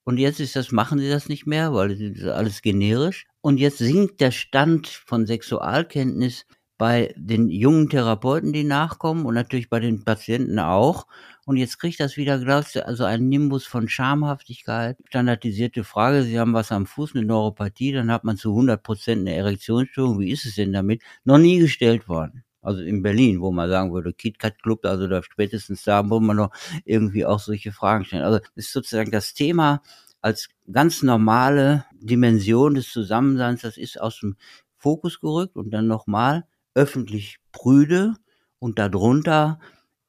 Und 0.06 0.18
jetzt 0.18 0.38
ist 0.38 0.54
das, 0.54 0.70
machen 0.70 1.00
sie 1.00 1.08
das 1.08 1.28
nicht 1.28 1.46
mehr, 1.48 1.74
weil 1.74 1.90
es 1.90 2.00
ist 2.00 2.24
alles 2.24 2.62
generisch. 2.62 3.26
Und 3.40 3.58
jetzt 3.58 3.78
sinkt 3.78 4.20
der 4.20 4.30
Stand 4.30 4.86
von 4.86 5.26
Sexualkenntnis 5.26 6.46
bei 6.78 7.12
den 7.16 7.48
jungen 7.48 7.90
Therapeuten, 7.90 8.52
die 8.52 8.62
nachkommen 8.62 9.26
und 9.26 9.34
natürlich 9.34 9.68
bei 9.68 9.80
den 9.80 10.04
Patienten 10.04 10.60
auch. 10.60 11.08
Und 11.44 11.56
jetzt 11.56 11.80
kriegt 11.80 11.98
das 11.98 12.16
wieder, 12.16 12.38
glaubst 12.38 12.76
du, 12.76 12.86
also 12.86 13.02
einen 13.04 13.28
Nimbus 13.28 13.66
von 13.66 13.88
Schamhaftigkeit, 13.88 14.96
standardisierte 15.08 15.82
Frage, 15.82 16.22
Sie 16.22 16.38
haben 16.38 16.54
was 16.54 16.70
am 16.70 16.86
Fuß, 16.86 17.16
eine 17.16 17.24
Neuropathie, 17.24 17.90
dann 17.90 18.12
hat 18.12 18.22
man 18.22 18.36
zu 18.36 18.50
100 18.50 18.82
Prozent 18.84 19.22
eine 19.22 19.34
Erektionsstörung. 19.34 20.20
Wie 20.20 20.30
ist 20.30 20.46
es 20.46 20.54
denn 20.54 20.72
damit? 20.72 21.02
Noch 21.24 21.38
nie 21.38 21.58
gestellt 21.58 22.08
worden 22.08 22.45
also 22.66 22.82
in 22.82 23.02
Berlin, 23.02 23.40
wo 23.40 23.52
man 23.52 23.70
sagen 23.70 23.92
würde, 23.92 24.12
KitKat 24.12 24.62
Club, 24.62 24.84
also 24.84 25.06
da 25.06 25.22
spätestens 25.22 25.84
da, 25.84 26.08
wo 26.08 26.20
man 26.20 26.36
noch 26.36 26.50
irgendwie 26.84 27.24
auch 27.24 27.38
solche 27.40 27.72
Fragen 27.72 28.04
stellen. 28.04 28.24
Also 28.24 28.40
ist 28.54 28.72
sozusagen 28.72 29.10
das 29.10 29.34
Thema 29.34 29.82
als 30.20 30.48
ganz 30.70 31.02
normale 31.02 31.84
Dimension 31.92 32.74
des 32.74 32.90
Zusammenseins, 32.90 33.62
das 33.62 33.76
ist 33.76 34.00
aus 34.00 34.20
dem 34.20 34.36
Fokus 34.76 35.20
gerückt 35.20 35.56
und 35.56 35.70
dann 35.70 35.86
nochmal 35.86 36.44
öffentlich 36.74 37.38
prüde 37.52 38.14
und 38.58 38.78
darunter 38.78 39.60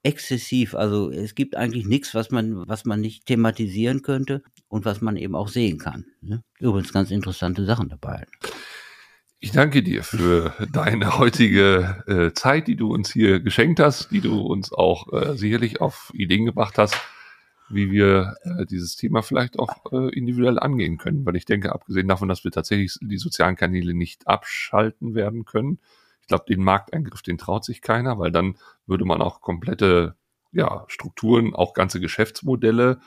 exzessiv. 0.04 0.74
Also 0.74 1.12
es 1.12 1.36
gibt 1.36 1.56
eigentlich 1.56 1.86
nichts, 1.86 2.16
was 2.16 2.32
man, 2.32 2.68
was 2.68 2.86
man 2.86 3.02
nicht 3.02 3.26
thematisieren 3.26 4.02
könnte 4.02 4.42
und 4.68 4.86
was 4.86 5.02
man 5.02 5.18
eben 5.18 5.36
auch 5.36 5.50
sehen 5.50 5.78
kann. 5.78 6.06
Ne? 6.22 6.44
Übrigens 6.60 6.94
ganz 6.94 7.12
interessante 7.12 7.66
Sachen 7.66 7.90
dabei. 7.90 8.26
Ich 9.40 9.52
danke 9.52 9.84
dir 9.84 10.04
für 10.04 10.54
deine 10.74 11.20
heutige 11.20 12.04
äh, 12.08 12.34
Zeit, 12.34 12.68
die 12.68 12.76
du 12.76 12.92
uns 12.92 13.14
hier 13.14 13.40
geschenkt 13.40 13.80
hast, 13.80 14.10
die 14.10 14.20
du 14.20 14.42
uns 14.42 14.74
auch 14.74 15.14
äh, 15.14 15.38
sicherlich 15.38 15.80
auf 15.80 16.12
Ideen 16.16 16.46
gebracht 16.46 16.80
hast, 16.80 16.98
wie 17.70 17.92
wir 17.92 18.36
äh, 18.42 18.66
dieses 18.66 18.96
Thema 18.96 19.22
vielleicht 19.22 19.60
auch 19.60 19.92
äh, 19.92 20.10
individuell 20.18 20.58
angehen 20.58 20.98
können. 20.98 21.24
Weil 21.24 21.36
ich 21.36 21.46
denke, 21.46 21.72
abgesehen 21.72 22.08
davon, 22.08 22.30
dass 22.30 22.46
wir 22.46 22.52
tatsächlich 22.52 22.98
die 23.00 23.20
sozialen 23.20 23.56
Kanäle 23.56 23.94
nicht 23.94 24.28
abschalten 24.28 25.14
werden 25.14 25.46
können, 25.46 25.80
ich 26.22 26.28
glaube, 26.28 26.46
den 26.50 26.64
Markteingriff, 26.64 27.22
den 27.22 27.38
traut 27.38 27.64
sich 27.64 27.82
keiner, 27.82 28.18
weil 28.18 28.32
dann 28.32 28.58
würde 28.88 29.06
man 29.06 29.22
auch 29.22 29.42
komplette 29.42 30.16
ja, 30.52 30.84
Strukturen, 30.88 31.54
auch 31.54 31.76
ganze 31.76 32.00
Geschäftsmodelle 32.00 33.00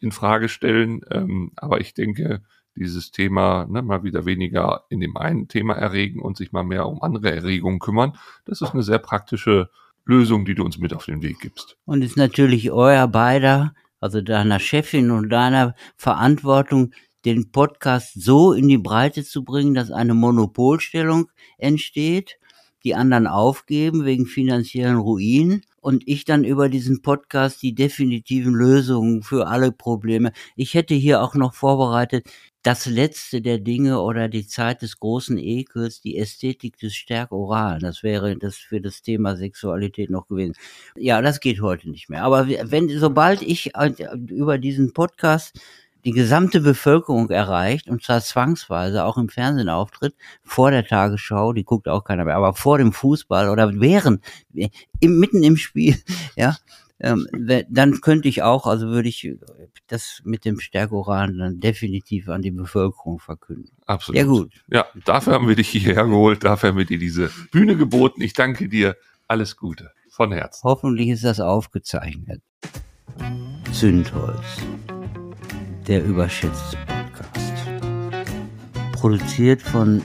in 0.00 0.12
Frage 0.12 0.48
stellen. 0.48 1.00
Ähm, 1.10 1.50
aber 1.56 1.80
ich 1.80 1.94
denke, 1.94 2.42
dieses 2.76 3.10
Thema 3.10 3.66
ne, 3.66 3.82
mal 3.82 4.02
wieder 4.02 4.26
weniger 4.26 4.84
in 4.88 5.00
dem 5.00 5.16
einen 5.16 5.48
Thema 5.48 5.74
erregen 5.74 6.20
und 6.20 6.36
sich 6.36 6.52
mal 6.52 6.64
mehr 6.64 6.86
um 6.86 7.02
andere 7.02 7.32
Erregungen 7.32 7.78
kümmern. 7.78 8.16
Das 8.44 8.60
ist 8.60 8.72
eine 8.72 8.82
sehr 8.82 8.98
praktische 8.98 9.70
Lösung, 10.04 10.44
die 10.44 10.54
du 10.54 10.64
uns 10.64 10.78
mit 10.78 10.92
auf 10.94 11.06
den 11.06 11.22
Weg 11.22 11.40
gibst. 11.40 11.76
Und 11.86 12.02
ist 12.02 12.16
natürlich 12.16 12.70
euer 12.70 13.08
beider, 13.08 13.74
also 14.00 14.20
deiner 14.20 14.60
Chefin 14.60 15.10
und 15.10 15.30
deiner 15.30 15.74
Verantwortung, 15.96 16.92
den 17.24 17.50
Podcast 17.50 18.12
so 18.20 18.52
in 18.52 18.68
die 18.68 18.78
Breite 18.78 19.24
zu 19.24 19.44
bringen, 19.44 19.72
dass 19.72 19.90
eine 19.90 20.12
Monopolstellung 20.12 21.30
entsteht, 21.56 22.38
die 22.84 22.94
anderen 22.94 23.26
aufgeben 23.26 24.04
wegen 24.04 24.26
finanziellen 24.26 24.98
Ruinen 24.98 25.62
und 25.80 26.06
ich 26.06 26.26
dann 26.26 26.44
über 26.44 26.68
diesen 26.68 27.00
Podcast 27.00 27.62
die 27.62 27.74
definitiven 27.74 28.54
Lösungen 28.54 29.22
für 29.22 29.46
alle 29.46 29.72
Probleme. 29.72 30.32
Ich 30.54 30.74
hätte 30.74 30.94
hier 30.94 31.22
auch 31.22 31.34
noch 31.34 31.54
vorbereitet, 31.54 32.28
das 32.64 32.86
Letzte 32.86 33.42
der 33.42 33.58
Dinge 33.58 34.00
oder 34.00 34.28
die 34.28 34.46
Zeit 34.46 34.80
des 34.80 34.98
großen 34.98 35.36
Ekels, 35.36 36.00
die 36.00 36.16
Ästhetik 36.16 36.78
des 36.78 36.94
Stärkoralen. 36.94 37.80
Das 37.80 38.02
wäre 38.02 38.36
das 38.36 38.56
für 38.56 38.80
das 38.80 39.02
Thema 39.02 39.36
Sexualität 39.36 40.08
noch 40.08 40.26
gewesen. 40.28 40.54
Ja, 40.96 41.20
das 41.20 41.40
geht 41.40 41.60
heute 41.60 41.90
nicht 41.90 42.08
mehr. 42.08 42.24
Aber 42.24 42.48
wenn, 42.48 42.88
sobald 42.88 43.42
ich 43.42 43.72
über 44.28 44.56
diesen 44.56 44.94
Podcast 44.94 45.60
die 46.06 46.12
gesamte 46.12 46.60
Bevölkerung 46.60 47.28
erreicht 47.28 47.88
und 47.88 48.02
zwar 48.02 48.22
zwangsweise 48.22 49.04
auch 49.04 49.18
im 49.18 49.28
Fernsehen 49.28 49.68
auftritt, 49.68 50.14
vor 50.42 50.70
der 50.70 50.86
Tagesschau, 50.86 51.52
die 51.52 51.64
guckt 51.64 51.86
auch 51.86 52.04
keiner 52.04 52.24
mehr, 52.24 52.36
aber 52.36 52.54
vor 52.54 52.78
dem 52.78 52.92
Fußball 52.94 53.50
oder 53.50 53.78
während, 53.78 54.24
im, 55.00 55.18
mitten 55.18 55.42
im 55.42 55.58
Spiel, 55.58 55.96
ja, 56.36 56.56
ähm, 57.04 57.26
dann 57.68 58.00
könnte 58.00 58.28
ich 58.28 58.42
auch, 58.42 58.66
also 58.66 58.86
würde 58.88 59.08
ich 59.08 59.30
das 59.86 60.22
mit 60.24 60.44
dem 60.46 60.58
Stärkoran 60.58 61.36
dann 61.36 61.60
definitiv 61.60 62.28
an 62.30 62.40
die 62.40 62.50
Bevölkerung 62.50 63.18
verkünden. 63.18 63.76
Absolut. 63.84 64.18
Ja, 64.18 64.26
gut. 64.26 64.52
Ja, 64.70 64.86
dafür 65.04 65.34
haben 65.34 65.46
wir 65.46 65.54
dich 65.54 65.68
hierher 65.68 66.04
geholt, 66.06 66.44
dafür 66.44 66.70
haben 66.70 66.78
wir 66.78 66.86
dir 66.86 66.98
diese 66.98 67.30
Bühne 67.52 67.76
geboten. 67.76 68.22
Ich 68.22 68.32
danke 68.32 68.68
dir. 68.68 68.96
Alles 69.28 69.56
Gute. 69.56 69.90
Von 70.10 70.32
Herzen. 70.32 70.62
Hoffentlich 70.64 71.08
ist 71.08 71.24
das 71.24 71.40
aufgezeichnet. 71.40 72.40
Zündholz. 73.72 74.62
Der 75.86 76.04
überschätzte 76.04 76.78
Podcast. 76.86 77.52
Produziert 78.92 79.60
von 79.60 80.02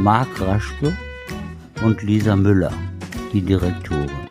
Marc 0.00 0.40
Raschke 0.40 0.94
und 1.82 2.02
Lisa 2.02 2.36
Müller, 2.36 2.72
die 3.32 3.40
Direktorin. 3.40 4.25